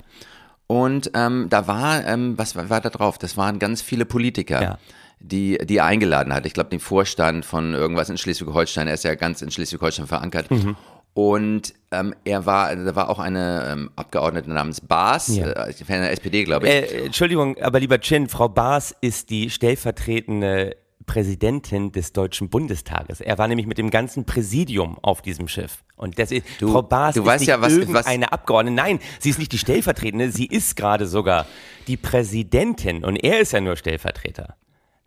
Und 0.68 1.10
ähm, 1.14 1.48
da 1.50 1.66
war, 1.66 2.06
ähm, 2.06 2.38
was 2.38 2.54
war, 2.54 2.70
war 2.70 2.80
da 2.80 2.90
drauf? 2.90 3.18
Das 3.18 3.36
waren 3.36 3.58
ganz 3.58 3.82
viele 3.82 4.04
Politiker, 4.04 4.62
Ja. 4.62 4.78
die, 5.18 5.58
die 5.64 5.78
er 5.78 5.84
eingeladen 5.86 6.32
hat. 6.32 6.46
Ich 6.46 6.52
glaube, 6.54 6.70
den 6.70 6.78
Vorstand 6.78 7.44
von 7.44 7.74
irgendwas 7.74 8.08
in 8.08 8.18
Schleswig-Holstein. 8.18 8.86
Er 8.86 8.94
ist 8.94 9.02
ja 9.02 9.16
ganz 9.16 9.42
in 9.42 9.50
Schleswig-Holstein 9.50 10.06
verankert. 10.06 10.48
Mhm. 10.52 10.76
Und 11.12 11.74
ähm, 11.90 12.14
er 12.24 12.46
war, 12.46 12.76
da 12.76 12.94
war 12.94 13.10
auch 13.10 13.18
eine 13.18 13.66
ähm, 13.68 13.90
Abgeordnete 13.96 14.48
namens 14.52 14.80
Baas, 14.80 15.26
Ja. 15.26 15.48
äh, 15.48 15.72
von 15.72 15.86
der 15.88 16.12
SPD, 16.12 16.44
glaube 16.44 16.68
ich. 16.68 16.72
Äh, 16.72 17.06
Entschuldigung, 17.06 17.58
aber 17.60 17.80
lieber 17.80 17.98
Chin, 18.00 18.28
Frau 18.28 18.48
Baas 18.48 18.94
ist 19.00 19.28
die 19.30 19.50
stellvertretende 19.50 20.76
Präsidentin 21.10 21.90
des 21.90 22.12
Deutschen 22.12 22.48
Bundestages. 22.50 23.20
Er 23.20 23.36
war 23.36 23.48
nämlich 23.48 23.66
mit 23.66 23.78
dem 23.78 23.90
ganzen 23.90 24.24
Präsidium 24.24 24.96
auf 25.02 25.22
diesem 25.22 25.48
Schiff. 25.48 25.82
Und 25.96 26.18
das 26.20 26.30
ist, 26.30 26.46
Du- 26.60 26.70
Frau 26.72 26.82
Baas 26.82 27.14
du 27.16 27.22
ist 27.22 27.26
weißt 27.26 27.40
nicht 27.40 27.48
ja, 27.48 27.60
was- 27.60 27.72
irgendeine 27.76 28.32
Abgeordnete. 28.32 28.76
Nein, 28.76 29.00
sie 29.18 29.30
ist 29.30 29.38
nicht 29.40 29.50
die 29.50 29.58
Stellvertretende, 29.58 30.30
sie 30.30 30.46
ist 30.46 30.76
gerade 30.76 31.06
sogar 31.08 31.46
die 31.88 31.96
Präsidentin 31.96 33.04
und 33.04 33.16
er 33.16 33.40
ist 33.40 33.52
ja 33.52 33.60
nur 33.60 33.76
Stellvertreter. 33.76 34.54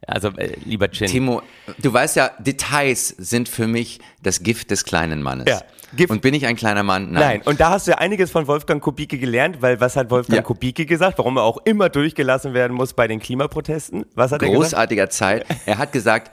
Also, 0.06 0.28
äh, 0.36 0.58
lieber 0.66 0.92
Chin. 0.92 1.08
Timo, 1.08 1.42
du 1.82 1.94
weißt 1.94 2.18
ja, 2.18 2.32
Details 2.40 3.08
sind 3.08 3.48
für 3.48 3.68
mich 3.68 4.00
das 4.22 4.44
Gift 4.44 4.70
des 4.72 4.84
kleinen 4.84 5.22
Mannes. 5.22 5.46
Ja, 5.48 5.62
Gift- 5.96 6.12
Und 6.12 6.22
bin 6.22 6.34
ich 6.34 6.46
ein 6.46 6.56
kleiner 6.56 6.84
Mann? 6.84 7.12
Nein, 7.12 7.42
und 7.46 7.60
da 7.60 7.70
hast 7.70 7.88
du 7.88 7.92
ja 7.92 7.98
einiges 7.98 8.32
von 8.32 8.48
Wolfgang 8.48 8.82
Kubicki 8.82 9.18
gelernt, 9.18 9.62
weil 9.62 9.80
was 9.80 9.96
hat 9.96 10.10
Wolfgang 10.10 10.38
Ja. 10.38 10.42
Kubicki 10.44 10.86
gesagt, 10.86 11.18
warum 11.18 11.38
er 11.38 11.44
auch 11.44 11.58
immer 11.66 11.90
durchgelassen 11.90 12.54
werden 12.54 12.76
muss 12.76 12.94
bei 12.94 13.08
den 13.08 13.20
Klimaprotesten? 13.20 14.06
Was 14.16 14.32
hat 14.32 14.42
er 14.42 14.48
gesagt? 14.50 14.64
Großartiger 14.72 15.10
Zeit. 15.10 15.46
Er 15.66 15.78
hat 15.78 15.92
gesagt, 15.92 16.32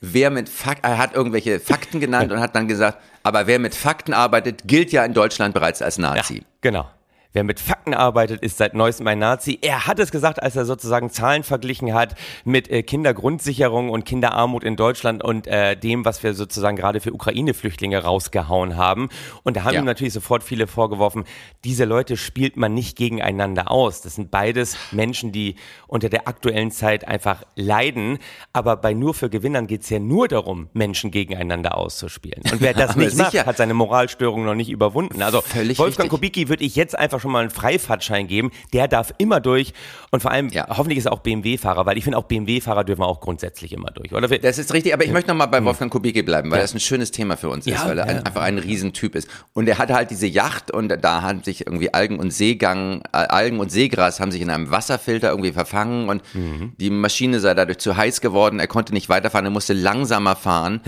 wer 0.00 0.30
mit 0.30 0.48
Fakten, 0.48 0.86
er 0.86 0.98
hat 0.98 1.14
irgendwelche 1.14 1.60
Fakten 1.60 2.00
genannt 2.00 2.30
und 2.32 2.40
hat 2.40 2.54
dann 2.54 2.68
gesagt, 2.68 2.98
aber 3.22 3.46
wer 3.46 3.58
mit 3.58 3.74
Fakten 3.74 4.12
arbeitet, 4.14 4.62
gilt 4.66 4.92
ja 4.92 5.04
in 5.04 5.12
Deutschland 5.14 5.54
bereits 5.54 5.82
als 5.82 5.98
Nazi. 5.98 6.42
Genau. 6.60 6.88
Wer 7.32 7.44
mit 7.44 7.60
Fakten 7.60 7.94
arbeitet, 7.94 8.42
ist 8.42 8.58
seit 8.58 8.74
neuestem 8.74 9.06
ein 9.06 9.20
Nazi. 9.20 9.56
Er 9.62 9.86
hat 9.86 10.00
es 10.00 10.10
gesagt, 10.10 10.42
als 10.42 10.56
er 10.56 10.64
sozusagen 10.64 11.10
Zahlen 11.10 11.44
verglichen 11.44 11.94
hat 11.94 12.16
mit 12.44 12.68
äh, 12.68 12.82
Kindergrundsicherung 12.82 13.88
und 13.90 14.04
Kinderarmut 14.04 14.64
in 14.64 14.74
Deutschland 14.74 15.22
und 15.22 15.46
äh, 15.46 15.76
dem, 15.76 16.04
was 16.04 16.20
wir 16.24 16.34
sozusagen 16.34 16.76
gerade 16.76 16.98
für 17.00 17.12
Ukraine-Flüchtlinge 17.12 18.02
rausgehauen 18.02 18.76
haben. 18.76 19.10
Und 19.44 19.56
da 19.56 19.62
haben 19.62 19.74
Ja. 19.74 19.80
ihm 19.80 19.84
natürlich 19.86 20.12
sofort 20.12 20.42
viele 20.42 20.66
vorgeworfen, 20.66 21.22
diese 21.64 21.84
Leute 21.84 22.16
spielt 22.16 22.56
man 22.56 22.74
nicht 22.74 22.96
gegeneinander 22.96 23.70
aus. 23.70 24.00
Das 24.02 24.16
sind 24.16 24.32
beides 24.32 24.76
Menschen, 24.90 25.30
die 25.30 25.54
unter 25.86 26.08
der 26.08 26.26
aktuellen 26.26 26.72
Zeit 26.72 27.06
einfach 27.06 27.44
leiden. 27.54 28.18
Aber 28.52 28.76
bei 28.76 28.92
nur 28.92 29.14
für 29.14 29.30
Gewinnern 29.30 29.68
geht 29.68 29.82
es 29.82 29.90
ja 29.90 30.00
nur 30.00 30.26
darum, 30.26 30.68
Menschen 30.72 31.12
gegeneinander 31.12 31.76
auszuspielen. 31.76 32.42
Und 32.50 32.60
wer 32.60 32.74
das 32.74 32.96
nicht 32.96 33.16
macht, 33.16 33.46
hat 33.46 33.56
seine 33.56 33.74
Moralstörung 33.74 34.44
noch 34.44 34.56
nicht 34.56 34.70
überwunden. 34.70 35.22
Also 35.22 35.42
Völlig 35.42 35.78
Wolfgang 35.78 36.06
richtig. 36.06 36.10
Kubicki 36.10 36.48
würde 36.48 36.64
ich 36.64 36.74
jetzt 36.74 36.98
einfach 36.98 37.19
schon 37.20 37.30
mal 37.32 37.40
einen 37.40 37.50
Freifahrtschein 37.50 38.26
geben. 38.26 38.50
Der 38.72 38.88
darf 38.88 39.12
immer 39.18 39.40
durch. 39.40 39.72
Und 40.10 40.20
vor 40.22 40.30
allem, 40.30 40.48
Ja. 40.48 40.66
hoffentlich 40.68 40.98
ist 40.98 41.06
er 41.06 41.12
auch 41.12 41.20
BMW-Fahrer, 41.20 41.86
weil 41.86 41.96
ich 41.98 42.04
finde 42.04 42.18
auch 42.18 42.24
BMW-Fahrer 42.24 42.84
dürfen 42.84 43.02
auch 43.02 43.20
grundsätzlich 43.20 43.72
immer 43.72 43.90
durch, 43.90 44.12
oder? 44.12 44.26
Das 44.28 44.58
ist 44.58 44.72
richtig, 44.74 44.92
aber 44.94 45.04
ich 45.04 45.12
möchte 45.12 45.28
nochmal 45.30 45.48
bei 45.48 45.62
Wolfgang 45.64 45.90
Kubicki 45.92 46.22
bleiben, 46.22 46.50
weil 46.50 46.60
das 46.60 46.74
ein 46.74 46.80
schönes 46.80 47.10
Thema 47.10 47.36
für 47.36 47.48
uns 47.48 47.66
ist, 47.66 47.74
Ja, 47.74 47.86
weil 47.88 47.98
er 47.98 48.06
ja. 48.06 48.10
ein, 48.12 48.26
einfach 48.26 48.42
ein 48.42 48.58
Riesentyp 48.58 49.14
ist. 49.14 49.28
Und 49.52 49.68
er 49.68 49.78
hatte 49.78 49.94
halt 49.94 50.10
diese 50.10 50.26
Yacht 50.26 50.70
und 50.70 50.88
da 51.02 51.22
haben 51.22 51.42
sich 51.42 51.66
irgendwie 51.66 51.92
Algen 51.94 52.18
und 52.18 52.32
Seegang, 52.32 53.02
äh, 53.12 53.16
Algen 53.18 53.60
und 53.60 53.70
Seegras 53.70 54.20
haben 54.20 54.32
sich 54.32 54.40
in 54.40 54.50
einem 54.50 54.70
Wasserfilter 54.70 55.30
irgendwie 55.30 55.52
verfangen 55.52 56.08
und 56.08 56.22
Mhm. 56.34 56.72
die 56.78 56.90
Maschine 56.90 57.40
sei 57.40 57.54
dadurch 57.54 57.78
zu 57.78 57.96
heiß 57.96 58.20
geworden, 58.20 58.58
er 58.60 58.66
konnte 58.66 58.92
nicht 58.92 59.08
weiterfahren, 59.08 59.44
er 59.46 59.50
musste 59.50 59.72
langsamer 59.72 60.36
fahren. 60.36 60.80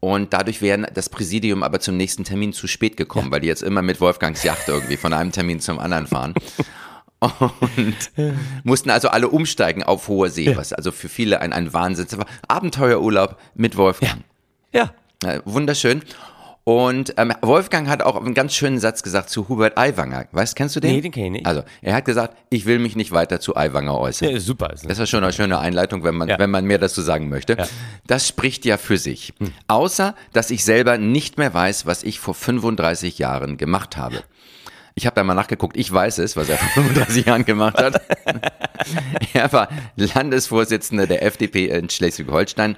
Und 0.00 0.32
dadurch 0.32 0.62
wäre 0.62 0.86
das 0.94 1.08
Präsidium 1.08 1.62
aber 1.62 1.80
zum 1.80 1.96
nächsten 1.96 2.24
Termin 2.24 2.52
zu 2.52 2.68
spät 2.68 2.96
gekommen, 2.96 3.30
weil 3.32 3.40
die 3.40 3.48
jetzt 3.48 3.62
immer 3.62 3.82
mit 3.82 4.00
Wolfgangs 4.00 4.44
Yacht 4.44 4.68
irgendwie 4.68 4.96
von 4.96 5.12
einem 5.12 5.32
Termin 5.32 5.60
zum 5.60 5.78
anderen 5.78 6.06
fahren. 6.06 6.34
Und 7.20 7.96
mussten 8.62 8.90
also 8.90 9.08
alle 9.08 9.28
umsteigen 9.28 9.82
auf 9.82 10.06
hohe 10.06 10.30
See, 10.30 10.56
was 10.56 10.72
also 10.72 10.92
für 10.92 11.08
viele 11.08 11.40
ein, 11.40 11.52
ein 11.52 11.72
Wahnsinn 11.72 12.06
war. 12.16 12.26
Abenteuerurlaub 12.46 13.36
mit 13.56 13.76
Wolfgang. 13.76 14.22
Ja. 14.72 14.92
Äh, 15.24 15.40
wunderschön. 15.44 16.02
Und 16.68 17.14
ähm, 17.16 17.32
Wolfgang 17.40 17.88
hat 17.88 18.02
auch 18.02 18.14
einen 18.22 18.34
ganz 18.34 18.52
schönen 18.52 18.78
Satz 18.78 19.02
gesagt 19.02 19.30
zu 19.30 19.48
Hubert 19.48 19.78
Aiwanger. 19.78 20.26
Weißt, 20.32 20.54
kennst 20.54 20.76
du 20.76 20.80
den? 20.80 20.96
Nee, 20.96 21.00
den 21.00 21.12
kenn 21.12 21.24
ich 21.24 21.30
nicht. 21.30 21.46
Also, 21.46 21.62
er 21.80 21.94
hat 21.94 22.04
gesagt, 22.04 22.36
ich 22.50 22.66
will 22.66 22.78
mich 22.78 22.94
nicht 22.94 23.10
weiter 23.10 23.40
zu 23.40 23.56
Aiwanger 23.56 23.98
äußern. 23.98 24.28
ja 24.28 24.38
super. 24.38 24.74
Das 24.86 24.98
ist 24.98 25.08
schon 25.08 25.24
eine 25.24 25.32
schöne 25.32 25.58
Einleitung, 25.60 26.04
wenn 26.04 26.14
man, 26.14 26.28
Ja. 26.28 26.38
wenn 26.38 26.50
man 26.50 26.66
mehr 26.66 26.76
dazu 26.76 27.00
sagen 27.00 27.30
möchte. 27.30 27.56
Das 28.06 28.28
spricht 28.28 28.66
ja 28.66 28.76
für 28.76 28.98
sich. 28.98 29.32
Außer, 29.66 30.14
dass 30.34 30.50
ich 30.50 30.62
selber 30.62 30.98
nicht 30.98 31.38
mehr 31.38 31.54
weiß, 31.54 31.86
was 31.86 32.02
ich 32.02 32.20
vor 32.20 32.34
35 32.34 33.18
Jahren 33.18 33.56
gemacht 33.56 33.96
habe. 33.96 34.22
Ich 34.94 35.06
habe 35.06 35.14
da 35.14 35.24
mal 35.24 35.32
nachgeguckt, 35.32 35.74
ich 35.74 35.90
weiß 35.90 36.18
es, 36.18 36.36
was 36.36 36.50
er 36.50 36.58
vor 36.58 36.68
35 36.82 37.24
Jahren 37.24 37.46
gemacht 37.46 37.78
hat. 37.78 38.02
er 39.32 39.50
war 39.54 39.68
Landesvorsitzender 39.96 41.06
der 41.06 41.22
FDP 41.22 41.68
in 41.68 41.88
Schleswig-Holstein. 41.88 42.76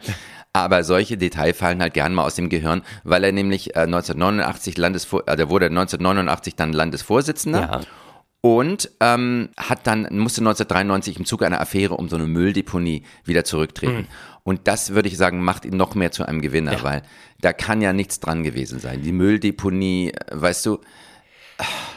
Aber 0.53 0.83
solche 0.83 1.17
Details 1.17 1.57
fallen 1.57 1.81
halt 1.81 1.95
gern 1.95 2.13
mal 2.15 2.25
aus 2.25 2.35
dem 2.35 2.49
Gehirn, 2.49 2.83
weil 3.05 3.23
er 3.23 3.33
nämlich 3.33 3.77
äh, 3.77 3.81
1989 3.81 4.77
Landesvor 4.77 5.23
der 5.23 5.49
wurde 5.49 5.67
1989 5.67 6.57
dann 6.57 6.73
Landesvorsitzender 6.73 7.61
Ja. 7.61 7.81
und 8.41 8.91
ähm, 9.01 9.51
hat 9.57 9.87
dann 9.87 10.03
musste 10.19 10.41
1993 10.41 11.19
im 11.19 11.25
Zuge 11.25 11.47
einer 11.47 11.61
Affäre 11.61 11.95
um 11.95 12.09
so 12.09 12.17
eine 12.17 12.27
Mülldeponie 12.27 13.05
wieder 13.25 13.45
zurücktreten. 13.45 14.09
Und 14.43 14.67
das 14.67 14.95
würde 14.95 15.09
ich 15.09 15.17
sagen 15.19 15.45
macht 15.45 15.65
ihn 15.67 15.77
noch 15.77 15.95
mehr 15.95 16.11
zu 16.11 16.27
einem 16.27 16.41
Gewinner, 16.41 16.83
weil 16.83 17.03
da 17.41 17.53
kann 17.53 17.81
ja 17.83 17.93
nichts 17.93 18.19
dran 18.21 18.43
gewesen 18.43 18.81
sein. 18.81 19.03
Die 19.03 19.13
Mülldeponie, 19.13 20.11
äh, 20.11 20.15
weißt 20.33 20.67
du, 20.67 20.81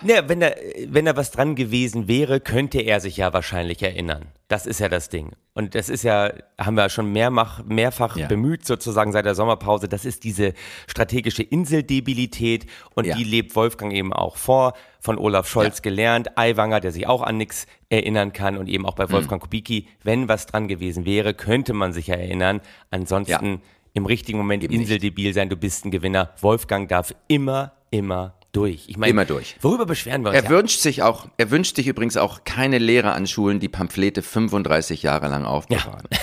Ja, 0.06 0.28
wenn 0.28 0.40
da, 0.42 0.52
wenn 0.88 1.06
da 1.06 1.16
was 1.16 1.32
dran 1.32 1.56
gewesen 1.56 2.08
wäre, 2.08 2.40
könnte 2.40 2.80
er 2.82 3.00
sich 3.00 3.18
ja 3.18 3.32
wahrscheinlich 3.34 3.82
erinnern. 3.82 4.26
Das 4.50 4.66
ist 4.66 4.80
ja 4.80 4.90
das 4.90 5.10
Ding. 5.10 5.32
Und 5.54 5.76
das 5.76 5.88
ist 5.90 6.04
ja, 6.04 6.32
haben 6.60 6.76
wir 6.76 6.90
schon 6.90 7.12
mehrmach, 7.12 7.64
mehrfach 7.64 8.18
Ja. 8.18 8.28
bemüht, 8.28 8.66
sozusagen 8.66 9.12
seit 9.12 9.26
der 9.26 9.36
Sommerpause. 9.36 9.88
Das 9.88 10.04
ist 10.06 10.24
diese 10.24 10.54
strategische 10.88 11.44
Inseldebilität 11.44 12.66
und 12.96 13.06
Ja. 13.06 13.16
die 13.16 13.24
lebt 13.24 13.56
Wolfgang 13.56 13.94
eben 13.94 14.14
auch 14.14 14.36
vor, 14.38 14.74
von 15.00 15.18
Olaf 15.18 15.48
Scholz 15.48 15.78
Ja. 15.78 15.82
gelernt, 15.84 16.38
Aiwanger, 16.38 16.80
der 16.80 16.92
sich 16.92 17.08
auch 17.08 17.22
an 17.22 17.38
nichts 17.38 17.66
erinnern 17.90 18.34
kann 18.34 18.58
und 18.58 18.68
eben 18.68 18.86
auch 18.86 18.96
bei 18.96 19.10
Wolfgang 19.12 19.42
Kubicki, 19.42 19.88
wenn 20.04 20.28
was 20.28 20.46
dran 20.48 20.68
gewesen 20.68 21.06
wäre, 21.06 21.34
könnte 21.34 21.74
man 21.74 21.94
sich 21.94 22.08
ja 22.08 22.16
erinnern. 22.16 22.62
Ansonsten 22.92 23.62
im 23.94 24.06
richtigen 24.06 24.38
Moment 24.38 24.64
Eben 24.64 24.74
nicht. 24.74 24.82
inseldebil 24.82 25.34
sein, 25.34 25.50
du 25.50 25.56
bist 25.56 25.86
ein 25.86 25.92
Gewinner. 25.92 26.32
Wolfgang 26.42 26.90
darf 26.90 27.14
immer, 27.28 27.74
immer 27.92 28.34
durch. 28.54 28.86
Ich 28.88 28.96
meine, 28.98 29.10
Immer 29.10 29.26
durch. 29.26 29.58
Worüber 29.62 29.86
beschweren 29.86 30.24
wir 30.24 30.30
uns? 30.30 30.38
Er 30.38 30.46
ja? 30.46 30.50
wünscht 30.50 30.80
sich 30.80 31.02
auch, 31.04 31.28
er 31.38 31.52
wünscht 31.52 31.76
sich 31.76 31.88
übrigens 31.88 32.16
auch 32.16 32.46
keine 32.46 32.78
Lehrer 32.78 33.14
an 33.14 33.28
Schulen, 33.28 33.60
die 33.60 33.68
Pamphlete 33.68 34.22
35 34.22 35.04
Jahre 35.04 35.28
lang 35.28 35.44
aufbewahren. 35.46 36.08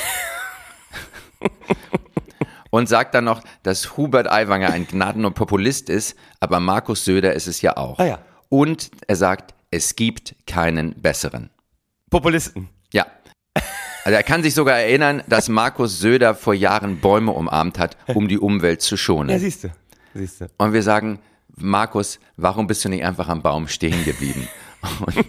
Und 2.71 2.88
sagt 2.88 3.14
dann 3.16 3.25
noch, 3.25 3.43
dass 3.64 3.97
Hubert 3.97 4.31
Aiwanger 4.31 4.71
ein 4.71 4.87
gnadenloser 4.87 5.35
Populist 5.35 5.90
ist, 5.90 6.16
aber 6.38 6.61
Markus 6.61 7.05
Söder 7.05 7.35
ist 7.35 7.49
es 7.49 7.62
ja 7.62 7.77
auch. 7.77 7.99
Ah 7.99 8.07
ja. 8.07 8.19
Und 8.49 8.93
er 9.09 9.16
sagt, 9.16 9.55
es 9.73 9.97
gibt 9.97 10.37
keinen 10.47 10.95
besseren. 10.95 11.51
Populisten. 12.11 12.69
Ja. 12.93 13.07
Also 14.05 14.16
er 14.16 14.23
kann 14.23 14.45
sich 14.45 14.55
sogar 14.55 14.79
erinnern, 14.79 15.23
dass 15.27 15.49
Markus 15.49 15.99
Söder 15.99 16.37
vor 16.37 16.55
Jahren 16.55 17.01
Bäume 17.01 17.33
umarmt 17.33 17.79
hat, 17.79 17.97
um 18.07 18.29
die 18.29 18.38
Umwelt 18.38 18.83
zu 18.83 18.97
schonen. 18.97 19.31
Ja, 19.31 19.38
siehst 19.38 19.64
du. 19.64 19.73
Siehst 20.14 20.40
du. 20.40 20.47
Und 20.57 20.73
wir 20.73 20.83
sagen, 20.83 21.19
Markus, 21.61 22.18
warum 22.37 22.66
bist 22.66 22.85
du 22.85 22.88
nicht 22.88 23.05
einfach 23.05 23.29
am 23.29 23.42
Baum 23.42 23.68
stehen 23.68 24.05
geblieben? 24.05 24.49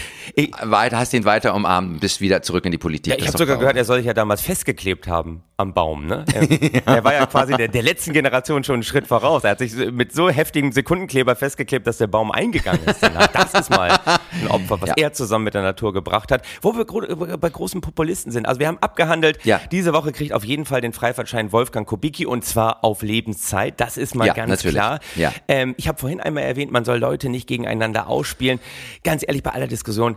Ich- 0.38 0.52
weiter, 0.62 0.98
hast 0.98 1.12
ihn 1.14 1.24
weiter 1.24 1.52
umarmt, 1.54 1.98
bist 2.00 2.20
wieder 2.20 2.42
zurück 2.42 2.64
in 2.64 2.70
die 2.70 2.78
Politik. 2.78 3.12
Ja, 3.12 3.18
ich 3.18 3.26
habe 3.26 3.36
sogar 3.38 3.56
gehört, 3.56 3.76
er 3.76 3.84
soll 3.84 3.96
sich 3.98 4.06
ja 4.06 4.14
damals 4.14 4.40
festgeklebt 4.40 5.08
haben 5.08 5.42
am 5.56 5.74
Baum. 5.74 6.06
Ne? 6.06 6.24
Er, 6.32 6.86
er 6.98 7.04
war 7.04 7.12
ja 7.14 7.26
quasi 7.26 7.54
der, 7.54 7.66
der 7.66 7.82
letzten 7.82 8.12
Generation 8.12 8.62
schon 8.62 8.74
einen 8.74 8.82
Schritt 8.84 9.08
voraus. 9.08 9.42
Er 9.42 9.50
hat 9.50 9.58
sich 9.58 9.74
mit 9.90 10.12
so 10.14 10.30
heftigem 10.30 10.70
Sekundenkleber 10.70 11.34
festgeklebt, 11.34 11.84
dass 11.88 11.98
der 11.98 12.06
Baum 12.06 12.30
eingegangen 12.30 12.84
ist. 12.86 13.02
danach. 13.02 13.26
Das 13.28 13.52
ist 13.54 13.70
mal 13.70 13.98
ein 14.40 14.46
Opfer, 14.48 14.80
was 14.80 14.90
Ja. 14.90 14.94
er 14.96 15.12
zusammen 15.12 15.44
mit 15.46 15.54
der 15.54 15.62
Natur 15.62 15.92
gebracht 15.92 16.30
hat. 16.30 16.42
Wo 16.62 16.76
wir 16.76 16.84
gro 16.84 17.00
bei 17.36 17.50
großen 17.50 17.80
Populisten 17.80 18.30
sind. 18.30 18.46
Also 18.46 18.60
wir 18.60 18.68
haben 18.68 18.78
abgehandelt, 18.80 19.40
Ja. 19.44 19.60
diese 19.72 19.92
Woche 19.92 20.12
kriegt 20.12 20.32
auf 20.32 20.44
jeden 20.44 20.64
Fall 20.64 20.80
den 20.80 20.92
Freifahrtschein 20.92 21.50
Wolfgang 21.50 21.88
Kubicki 21.88 22.24
und 22.26 22.44
zwar 22.44 22.84
auf 22.84 23.02
Lebenszeit. 23.02 23.80
Das 23.80 23.96
ist 23.96 24.14
mal 24.14 24.26
Ja, 24.28 24.34
ganz 24.34 24.50
natürlich. 24.50 24.76
klar. 24.76 25.00
Ja. 25.16 25.32
Ähm, 25.48 25.74
ich 25.76 25.88
habe 25.88 25.98
vorhin 25.98 26.20
einmal 26.20 26.44
erwähnt, 26.44 26.70
man 26.70 26.84
soll 26.84 26.98
Leute 26.98 27.28
nicht 27.28 27.48
gegeneinander 27.48 28.06
ausspielen. 28.06 28.60
Ganz 29.02 29.24
ehrlich, 29.26 29.42
bei 29.42 29.50
aller 29.50 29.66
Diskussion, 29.66 30.16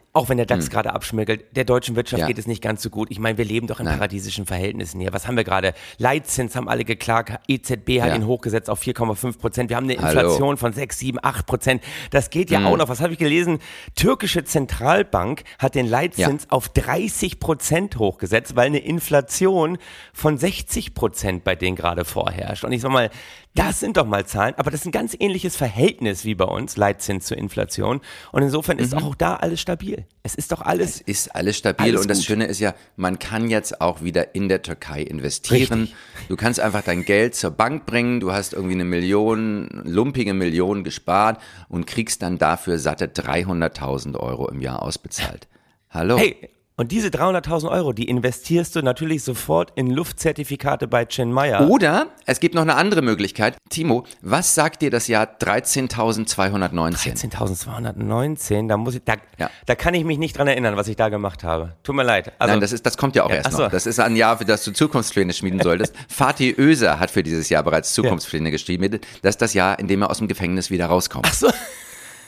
auch 0.13 0.27
wenn 0.27 0.35
der 0.37 0.45
DAX 0.45 0.69
gerade 0.69 0.91
abschmirgelt, 0.93 1.55
der 1.55 1.63
deutschen 1.63 1.95
Wirtschaft 1.95 2.17
Hm. 2.19 2.21
Ja. 2.23 2.27
geht 2.27 2.37
es 2.37 2.45
nicht 2.47 2.61
ganz 2.61 2.81
so 2.81 2.89
gut. 2.89 3.09
Ich 3.11 3.19
meine, 3.19 3.37
wir 3.37 3.45
leben 3.45 3.67
doch 3.67 3.79
in 3.79 3.85
Nein. 3.85 3.95
paradiesischen 3.97 4.45
Verhältnissen 4.45 4.99
hier. 4.99 5.13
Was 5.13 5.25
haben 5.27 5.37
wir 5.37 5.45
gerade? 5.45 5.73
Leitzins 5.99 6.55
haben 6.55 6.67
alle 6.67 6.83
geklagt, 6.83 7.31
EZB 7.47 8.01
hat 8.01 8.09
Ja. 8.09 8.15
ihn 8.15 8.25
hochgesetzt 8.27 8.69
auf 8.69 8.81
4,5 8.81 9.39
Prozent. 9.39 9.69
Wir 9.69 9.77
haben 9.77 9.89
eine 9.89 9.97
Hallo. 10.01 10.19
Inflation 10.21 10.57
von 10.57 10.73
6, 10.73 10.99
7, 10.99 11.17
8 11.21 11.45
Prozent. 11.45 11.83
Das 12.09 12.29
geht 12.29 12.49
ja 12.51 12.65
auch 12.65 12.75
noch. 12.75 12.89
Was 12.89 12.99
habe 12.99 13.13
ich 13.13 13.19
gelesen? 13.19 13.59
Türkische 13.95 14.43
Zentralbank 14.43 15.43
hat 15.59 15.75
den 15.75 15.87
Leitzins 15.87 16.49
auf 16.49 16.67
30 16.69 17.39
Prozent 17.39 17.97
hochgesetzt, 17.97 18.55
weil 18.55 18.65
eine 18.67 18.79
Inflation 18.79 19.77
von 20.13 20.37
60 20.37 20.93
Prozent 20.93 21.43
bei 21.45 21.55
denen 21.55 21.75
gerade 21.77 22.03
vorherrscht. 22.03 22.63
Und 22.65 22.73
ich 22.73 22.81
sag 22.81 22.91
mal, 22.91 23.09
das 23.55 23.79
sind 23.81 23.97
doch 23.97 24.05
mal 24.05 24.25
Zahlen, 24.25 24.55
aber 24.57 24.71
das 24.71 24.81
ist 24.81 24.85
ein 24.87 24.91
ganz 24.91 25.15
ähnliches 25.19 25.55
Verhältnis 25.55 26.23
wie 26.25 26.35
bei 26.35 26.45
uns, 26.45 26.77
Leitzins 26.77 27.25
zur 27.25 27.37
Inflation. 27.37 28.01
Und 28.31 28.41
insofern 28.43 28.77
ist 28.79 28.95
auch 28.95 29.15
da 29.15 29.35
alles 29.35 29.59
stabil. 29.61 30.00
Es 30.23 30.35
ist 30.35 30.51
doch 30.51 30.61
alles 30.61 31.01
Es 31.01 31.01
ist 31.01 31.35
alles 31.35 31.57
stabil 31.57 31.89
Alles 31.89 32.01
und 32.01 32.07
das 32.09 32.19
gut. 32.19 32.27
Schöne 32.27 32.45
ist 32.45 32.59
ja, 32.59 32.73
man 32.95 33.19
kann 33.19 33.49
jetzt 33.49 33.81
auch 33.81 34.01
wieder 34.01 34.35
in 34.35 34.49
der 34.49 34.61
Türkei 34.61 35.01
investieren. 35.01 35.81
Richtig. 35.81 35.95
Du 36.27 36.35
kannst 36.35 36.59
einfach 36.59 36.83
dein 36.83 37.03
Geld 37.05 37.35
zur 37.35 37.51
Bank 37.51 37.85
bringen, 37.85 38.19
du 38.19 38.31
hast 38.31 38.53
irgendwie 38.53 38.75
eine 38.75 38.85
Million, 38.85 39.69
lumpige 39.83 40.33
Million 40.33 40.83
gespart 40.83 41.41
und 41.69 41.87
kriegst 41.87 42.21
dann 42.21 42.37
dafür 42.37 42.79
satte 42.79 43.07
300.000 43.07 44.17
Euro 44.17 44.47
im 44.49 44.61
Jahr 44.61 44.81
ausbezahlt. 44.81 45.47
Hallo? 45.89 46.17
Hey, 46.17 46.49
und 46.77 46.91
diese 46.91 47.09
300.000 47.09 47.69
Euro, 47.69 47.93
die 47.93 48.07
investierst 48.09 48.75
du 48.75 48.81
natürlich 48.81 49.23
sofort 49.23 49.71
in 49.75 49.91
Luftzertifikate 49.91 50.87
bei 50.87 51.05
Chen 51.05 51.31
Meyer. 51.31 51.69
Oder 51.69 52.07
es 52.25 52.39
gibt 52.39 52.55
noch 52.55 52.61
eine 52.63 52.75
andere 52.75 53.01
Möglichkeit. 53.01 53.55
Timo, 53.69 54.05
was 54.21 54.55
sagt 54.55 54.81
dir 54.81 54.89
das 54.89 55.07
Jahr 55.07 55.25
13.219? 55.25 57.29
13.219, 57.29 58.67
da 58.67 58.77
muss 58.77 58.95
ich, 58.95 59.03
da, 59.03 59.15
Ja. 59.37 59.49
da 59.65 59.75
kann 59.75 59.93
ich 59.93 60.03
mich 60.05 60.17
nicht 60.17 60.37
dran 60.37 60.47
erinnern, 60.47 60.75
was 60.75 60.87
ich 60.87 60.95
da 60.95 61.09
gemacht 61.09 61.43
habe. 61.43 61.75
Tut 61.83 61.95
mir 61.95 62.03
leid. 62.03 62.31
Also, 62.39 62.53
Nein, 62.53 62.61
das, 62.61 62.71
ist, 62.71 62.85
das 62.85 62.97
kommt 62.97 63.15
ja 63.15 63.23
auch 63.25 63.29
Ja, 63.29 63.37
erst 63.37 63.51
so. 63.51 63.63
noch. 63.63 63.71
Das 63.71 63.85
ist 63.85 63.99
ein 63.99 64.15
Jahr, 64.15 64.37
für 64.37 64.45
das 64.45 64.63
du 64.63 64.71
Zukunftspläne 64.71 65.33
schmieden 65.33 65.59
solltest. 65.63 65.93
Fatih 66.07 66.55
Özer 66.57 66.99
hat 66.99 67.11
für 67.11 67.23
dieses 67.23 67.49
Jahr 67.49 67.63
bereits 67.63 67.93
Zukunftspläne 67.93 68.49
geschrieben. 68.51 68.99
Das 69.21 69.35
ist 69.35 69.41
das 69.41 69.53
Jahr, 69.53 69.77
in 69.79 69.87
dem 69.87 70.01
er 70.01 70.09
aus 70.09 70.17
dem 70.17 70.27
Gefängnis 70.27 70.71
wieder 70.71 70.87
rauskommt. 70.87 71.27
Ach 71.29 71.33
so. 71.33 71.49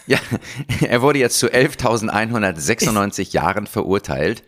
Ja, 0.07 0.17
er 0.87 1.01
wurde 1.01 1.19
jetzt 1.19 1.39
zu 1.39 1.47
11.196 1.47 3.31
Jahren 3.33 3.67
verurteilt, 3.67 4.43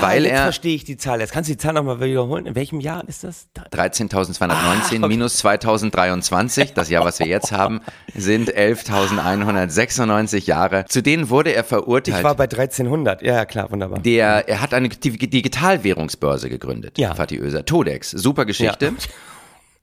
weil 0.00 0.22
Ah, 0.22 0.24
jetzt 0.24 0.32
er 0.32 0.42
verstehe 0.42 0.74
ich 0.74 0.82
die 0.84 0.96
Zahl. 0.96 1.20
Jetzt 1.20 1.32
kannst 1.32 1.48
du 1.48 1.52
die 1.54 1.58
Zahl 1.58 1.72
nochmal 1.74 2.00
wiederholen. 2.00 2.46
In 2.46 2.56
welchem 2.56 2.80
Jahr 2.80 3.06
ist 3.06 3.22
das? 3.22 3.46
13.219 3.72 5.04
Ah, 5.04 5.06
minus 5.06 5.36
2023, 5.36 6.74
das 6.74 6.90
Jahr, 6.90 7.04
was 7.04 7.20
wir 7.20 7.28
jetzt 7.28 7.52
haben, 7.52 7.80
sind 8.12 8.52
11.196 8.52 10.46
Jahre. 10.46 10.84
Zu 10.88 11.00
denen 11.02 11.30
wurde 11.30 11.52
er 11.52 11.62
Ich 11.62 11.68
verurteilt. 11.68 12.24
war 12.24 12.34
bei 12.34 12.44
1300. 12.48 13.22
Ja, 13.22 13.34
ja, 13.36 13.44
klar, 13.46 13.70
wunderbar. 13.70 14.00
Der, 14.00 14.48
er 14.48 14.60
hat 14.60 14.74
eine 14.74 14.88
Dig- 14.88 15.30
Digitalwährungsbörse 15.30 16.48
gegründet, 16.48 16.98
Ja. 16.98 17.14
Fatih 17.14 17.38
Özer. 17.38 17.64
Todex, 17.64 18.10
super 18.10 18.44
Geschichte. 18.46 18.92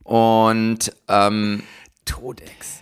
Und 0.04 0.92
ähm, 1.08 1.62
Todex. 2.04 2.80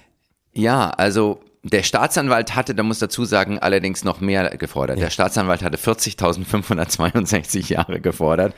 ja, 0.52 0.90
also 0.90 1.40
der 1.64 1.82
Staatsanwalt 1.82 2.54
hatte, 2.54 2.74
da 2.74 2.82
muss 2.82 2.98
dazu 2.98 3.24
sagen, 3.24 3.58
allerdings 3.58 4.04
noch 4.04 4.20
mehr 4.20 4.50
gefordert. 4.56 4.98
Der 4.98 5.10
Staatsanwalt 5.10 5.62
hatte 5.62 5.78
40.562 5.78 7.68
Jahre 7.72 8.00
gefordert. 8.00 8.54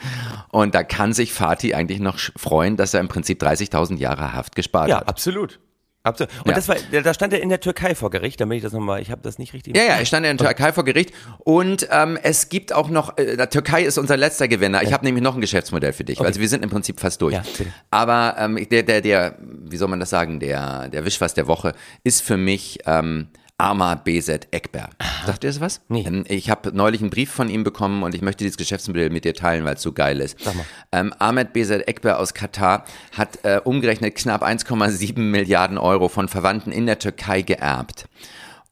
Und 0.51 0.75
da 0.75 0.83
kann 0.83 1.12
sich 1.12 1.33
Fatih 1.33 1.75
eigentlich 1.75 2.01
noch 2.01 2.19
freuen, 2.37 2.77
dass 2.77 2.95
er 2.95 3.01
im 3.01 3.09
Prinzip 3.09 3.42
30.000 3.42 3.97
Jahre 3.99 4.33
Haft 4.33 4.57
gespart 4.57 4.88
Ja, 4.88 4.99
hat. 4.99 5.09
absolut. 5.09 5.59
Absolut. 6.07 6.33
Und 6.45 6.51
Ja. 6.51 6.55
das 6.55 6.69
war, 6.69 6.77
da 7.03 7.12
stand 7.14 7.33
er 7.33 7.42
in 7.42 7.49
der 7.49 7.61
Türkei 7.61 7.95
vor 7.95 8.11
Gericht, 8.11 8.40
damit 8.40 8.59
ich 8.59 8.62
das 8.62 8.73
nochmal, 8.73 9.01
ich 9.03 9.11
habe 9.11 9.21
das 9.23 9.38
nicht 9.38 9.53
richtig. 9.53 9.77
Ja, 9.77 9.83
ja, 9.83 9.95
er 9.97 10.05
stand 10.05 10.25
in 10.25 10.37
der 10.37 10.47
Türkei 10.47 10.73
vor 10.73 10.85
Gericht 10.85 11.12
und 11.38 11.88
ähm, 11.90 12.19
es 12.23 12.49
gibt 12.49 12.73
auch 12.73 12.88
noch, 12.88 13.19
äh, 13.19 13.37
der 13.37 13.51
Türkei 13.51 13.83
ist 13.83 13.99
unser 13.99 14.16
letzter 14.16 14.47
Gewinner. 14.49 14.83
Ich 14.83 14.92
habe 14.92 15.05
nämlich 15.05 15.23
noch 15.23 15.35
ein 15.35 15.40
Geschäftsmodell 15.40 15.92
für 15.92 16.05
dich, 16.05 16.21
also 16.21 16.40
wir 16.40 16.49
sind 16.49 16.62
im 16.62 16.71
Prinzip 16.71 17.01
fast 17.01 17.21
durch. 17.23 17.35
Ja, 17.35 17.40
bitte. 17.40 17.73
Aber 17.90 18.37
ähm, 18.38 18.66
der, 18.71 18.83
der, 18.85 19.01
der, 19.01 19.37
wie 19.40 19.77
soll 19.77 19.88
man 19.88 20.01
das 20.01 20.11
sagen, 20.11 20.38
der, 20.40 20.88
der 20.88 21.05
Wischwas 21.05 21.35
der 21.35 21.47
Woche 21.49 21.73
ist 22.05 22.23
für 22.23 22.37
mich 22.37 22.79
ähm, 22.87 23.29
Amar 23.59 24.05
BZ 24.05 24.49
Ekber. 24.51 24.90
Sagt 25.25 25.42
ihr 25.42 25.49
das 25.49 25.61
was? 25.62 25.81
Nee. 25.88 26.05
Ähm, 26.07 26.25
Ich 26.29 26.51
habe 26.51 26.73
neulich 26.77 27.01
einen 27.01 27.09
Brief 27.09 27.31
von 27.31 27.49
ihm 27.49 27.64
bekommen 27.64 28.03
und 28.03 28.14
ich 28.14 28.21
möchte 28.21 28.45
dieses 28.45 28.59
Geschäftsmodell 28.59 29.09
mit 29.09 29.25
dir 29.25 29.33
teilen, 29.33 29.64
weil 29.64 29.77
es 29.77 29.83
so 29.83 29.92
geil 29.92 30.21
ist. 30.21 30.38
Sag 30.42 30.55
mal. 30.57 30.66
Ähm, 30.92 31.14
Ahmed 31.19 31.55
BZ 31.55 31.88
Ekber 31.88 32.19
aus 32.19 32.35
Katar 32.35 32.85
hat 33.16 33.38
äh, 33.45 33.61
umgerechnet 33.64 34.14
knapp 34.16 34.42
1,7 34.42 35.19
Milliarden 35.19 35.79
Euro 35.79 36.09
von 36.09 36.29
Verwandten 36.29 36.71
in 36.71 36.85
der 36.85 36.99
Türkei 36.99 37.40
geerbt. 37.40 38.09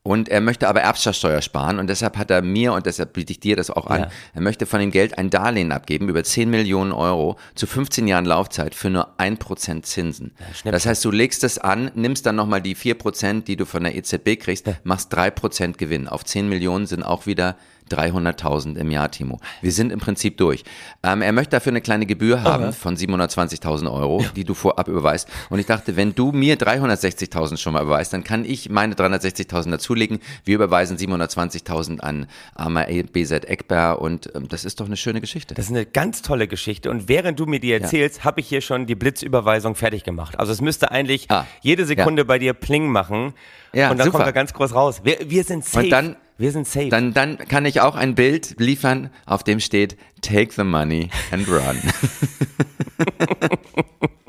Und 0.06 0.28
er 0.28 0.42
möchte 0.42 0.68
aber 0.68 0.82
Erbschaftssteuer 0.82 1.40
sparen 1.40 1.78
und 1.78 1.86
deshalb 1.86 2.18
hat 2.18 2.30
er 2.30 2.42
mir 2.42 2.74
und 2.74 2.84
deshalb 2.84 3.14
biete 3.14 3.32
ich 3.32 3.40
dir 3.40 3.56
das 3.56 3.70
auch 3.70 3.86
an, 3.86 4.00
Ja. 4.02 4.10
er 4.34 4.40
möchte 4.42 4.66
von 4.66 4.78
dem 4.78 4.90
Geld 4.90 5.16
ein 5.16 5.30
Darlehen 5.30 5.72
abgeben 5.72 6.10
über 6.10 6.22
10 6.22 6.50
Millionen 6.50 6.92
Euro 6.92 7.38
zu 7.54 7.66
15 7.66 8.06
Jahren 8.06 8.26
Laufzeit 8.26 8.74
für 8.74 8.90
nur 8.90 9.18
1% 9.18 9.82
Zinsen. 9.86 10.32
Schnäppchen. 10.52 10.72
das 10.72 10.84
heißt, 10.84 11.02
du 11.06 11.10
legst 11.10 11.42
es 11.42 11.56
an, 11.56 11.90
nimmst 11.94 12.26
dann 12.26 12.36
nochmal 12.36 12.60
die 12.60 12.76
4%, 12.76 13.44
die 13.46 13.56
du 13.56 13.64
von 13.64 13.82
der 13.82 13.94
EZB 13.96 14.36
kriegst, 14.38 14.66
machst 14.82 15.10
3% 15.14 15.78
Gewinn. 15.78 16.06
Auf 16.06 16.22
10 16.22 16.50
Millionen 16.50 16.84
sind 16.86 17.02
auch 17.02 17.24
wieder 17.24 17.56
300.000 17.90 18.76
im 18.76 18.90
Jahr, 18.90 19.10
Timo. 19.10 19.40
Wir 19.62 19.72
sind 19.72 19.92
im 19.92 19.98
Prinzip 20.00 20.36
durch. 20.38 20.64
Ähm, 21.02 21.22
er 21.22 21.32
möchte 21.32 21.50
dafür 21.50 21.70
eine 21.72 21.80
kleine 21.80 22.06
Gebühr 22.06 22.42
haben 22.42 22.72
von 22.72 22.96
720.000 22.96 23.92
Euro, 23.92 24.24
die 24.36 24.44
du 24.44 24.54
vorab 24.54 24.88
überweist. 24.88 25.28
Und 25.50 25.58
ich 25.58 25.66
dachte, 25.66 25.96
wenn 25.96 26.14
du 26.14 26.32
mir 26.32 26.56
360.000 26.56 27.56
schon 27.58 27.72
mal 27.74 27.82
überweist, 27.82 28.12
dann 28.12 28.24
kann 28.24 28.44
ich 28.44 28.70
meine 28.70 28.94
360.000 28.94 29.70
dazulegen. 29.70 30.20
Wir 30.44 30.54
überweisen 30.56 30.96
720.000 30.96 32.00
an 32.00 32.26
Amar 32.54 32.86
BZ 32.86 33.44
Ekber 33.48 34.00
und 34.00 34.30
ähm, 34.34 34.48
das 34.48 34.64
ist 34.64 34.80
doch 34.80 34.86
eine 34.86 34.96
schöne 34.96 35.20
Geschichte. 35.20 35.54
Das 35.54 35.66
ist 35.66 35.70
eine 35.70 35.86
ganz 35.86 36.22
tolle 36.22 36.48
Geschichte. 36.48 36.90
Und 36.90 37.08
während 37.08 37.38
du 37.38 37.46
mir 37.46 37.60
die 37.60 37.72
erzählst, 37.72 38.24
habe 38.24 38.40
ich 38.40 38.48
hier 38.48 38.60
schon 38.60 38.86
die 38.86 38.94
Blitzüberweisung 38.94 39.74
fertig 39.74 40.04
gemacht. 40.04 40.38
Also 40.38 40.52
es 40.52 40.60
müsste 40.60 40.90
eigentlich 40.90 41.30
Ah, 41.30 41.46
jede 41.62 41.84
Sekunde 41.86 42.24
bei 42.24 42.38
dir 42.38 42.52
Pling 42.54 42.88
machen. 42.88 43.34
Ja, 43.72 43.90
und 43.90 43.98
dann 43.98 44.06
super. 44.06 44.18
kommt 44.18 44.28
er 44.28 44.32
ganz 44.32 44.52
groß 44.52 44.74
raus. 44.74 45.00
Wir, 45.04 45.18
wir 45.26 45.44
sind 45.44 45.64
safe. 45.64 45.84
Und 45.84 45.90
dann- 45.90 46.16
wir 46.36 46.50
sind 46.50 46.66
safe. 46.66 46.88
Dann, 46.88 47.14
dann 47.14 47.38
kann 47.38 47.64
ich 47.64 47.80
auch 47.80 47.94
ein 47.94 48.14
Bild 48.14 48.56
liefern, 48.58 49.10
auf 49.26 49.44
dem 49.44 49.60
steht 49.60 49.96
Take 50.20 50.52
the 50.52 50.64
money 50.64 51.10
and 51.30 51.46
run. 51.48 51.80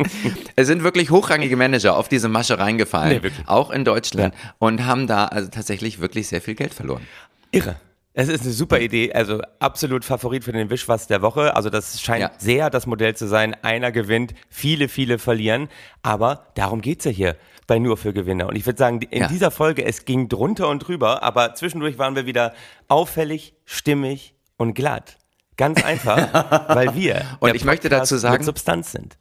es 0.55 0.67
sind 0.67 0.83
wirklich 0.83 1.09
hochrangige 1.09 1.57
Manager 1.57 1.97
auf 1.97 2.07
diese 2.07 2.29
Masche 2.29 2.59
reingefallen, 2.59 3.21
Nee, 3.23 3.31
auch 3.45 3.71
in 3.71 3.85
Deutschland, 3.85 4.33
und 4.59 4.85
haben 4.85 5.07
da 5.07 5.25
also 5.25 5.49
tatsächlich 5.49 5.99
wirklich 5.99 6.27
sehr 6.27 6.41
viel 6.41 6.55
Geld 6.55 6.73
verloren. 6.73 7.07
Irre. 7.51 7.77
Es 8.17 8.29
ist 8.29 8.43
eine 8.43 8.53
super 8.53 8.79
Idee, 8.79 9.11
also 9.11 9.41
absolut 9.59 10.05
Favorit 10.05 10.45
für 10.45 10.53
den 10.53 10.69
Wischwas 10.69 11.07
der 11.07 11.21
Woche. 11.21 11.53
Also 11.55 11.69
das 11.69 12.01
scheint 12.01 12.21
Ja. 12.21 12.31
sehr 12.37 12.69
das 12.69 12.87
Modell 12.87 13.13
zu 13.13 13.27
sein. 13.27 13.55
Einer 13.61 13.91
gewinnt, 13.91 14.33
viele, 14.49 14.87
viele 14.87 15.19
verlieren. 15.19 15.67
Aber 16.01 16.47
darum 16.55 16.79
geht's 16.81 17.03
ja 17.03 17.11
hier 17.11 17.35
bei 17.67 17.77
Nur 17.77 17.97
für 17.97 18.13
Gewinner. 18.13 18.47
Und 18.47 18.55
ich 18.55 18.65
würde 18.65 18.79
sagen, 18.79 19.01
in 19.01 19.23
Ja. 19.23 19.27
dieser 19.27 19.51
Folge, 19.51 19.83
es 19.83 20.05
ging 20.05 20.29
drunter 20.29 20.69
und 20.69 20.79
drüber, 20.79 21.23
aber 21.23 21.55
zwischendurch 21.55 21.97
waren 21.97 22.15
wir 22.15 22.25
wieder 22.25 22.53
auffällig, 22.87 23.53
stimmig 23.65 24.33
und 24.55 24.75
glatt. 24.75 25.17
Ganz 25.57 25.83
einfach, 25.83 26.15
weil 26.73 26.95
wir 26.95 27.21
Und 27.41 27.53
ich 27.53 27.65
möchte 27.65 27.89
Podcast 27.89 28.11
dazu 28.13 28.17
sagen- 28.17 28.35
mit 28.37 28.45
Substanz 28.45 28.93
sind. 28.93 29.17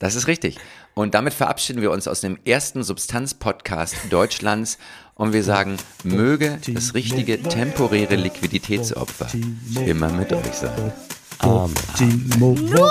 Das 0.00 0.14
ist 0.14 0.26
richtig. 0.26 0.56
Und 0.94 1.14
damit 1.14 1.34
verabschieden 1.34 1.82
wir 1.82 1.90
uns 1.90 2.08
aus 2.08 2.22
dem 2.22 2.38
ersten 2.44 2.82
Substanz-Podcast 2.82 3.94
Deutschlands 4.08 4.78
und 5.14 5.34
wir 5.34 5.44
sagen, 5.44 5.76
möge 6.02 6.58
das 6.68 6.94
richtige 6.94 7.40
temporäre 7.40 8.16
Liquiditätsopfer 8.16 9.28
immer 9.84 10.10
mit 10.10 10.32
euch 10.32 10.54
sein. 10.54 10.92
Amen. 11.38 11.74
Nur 12.38 12.90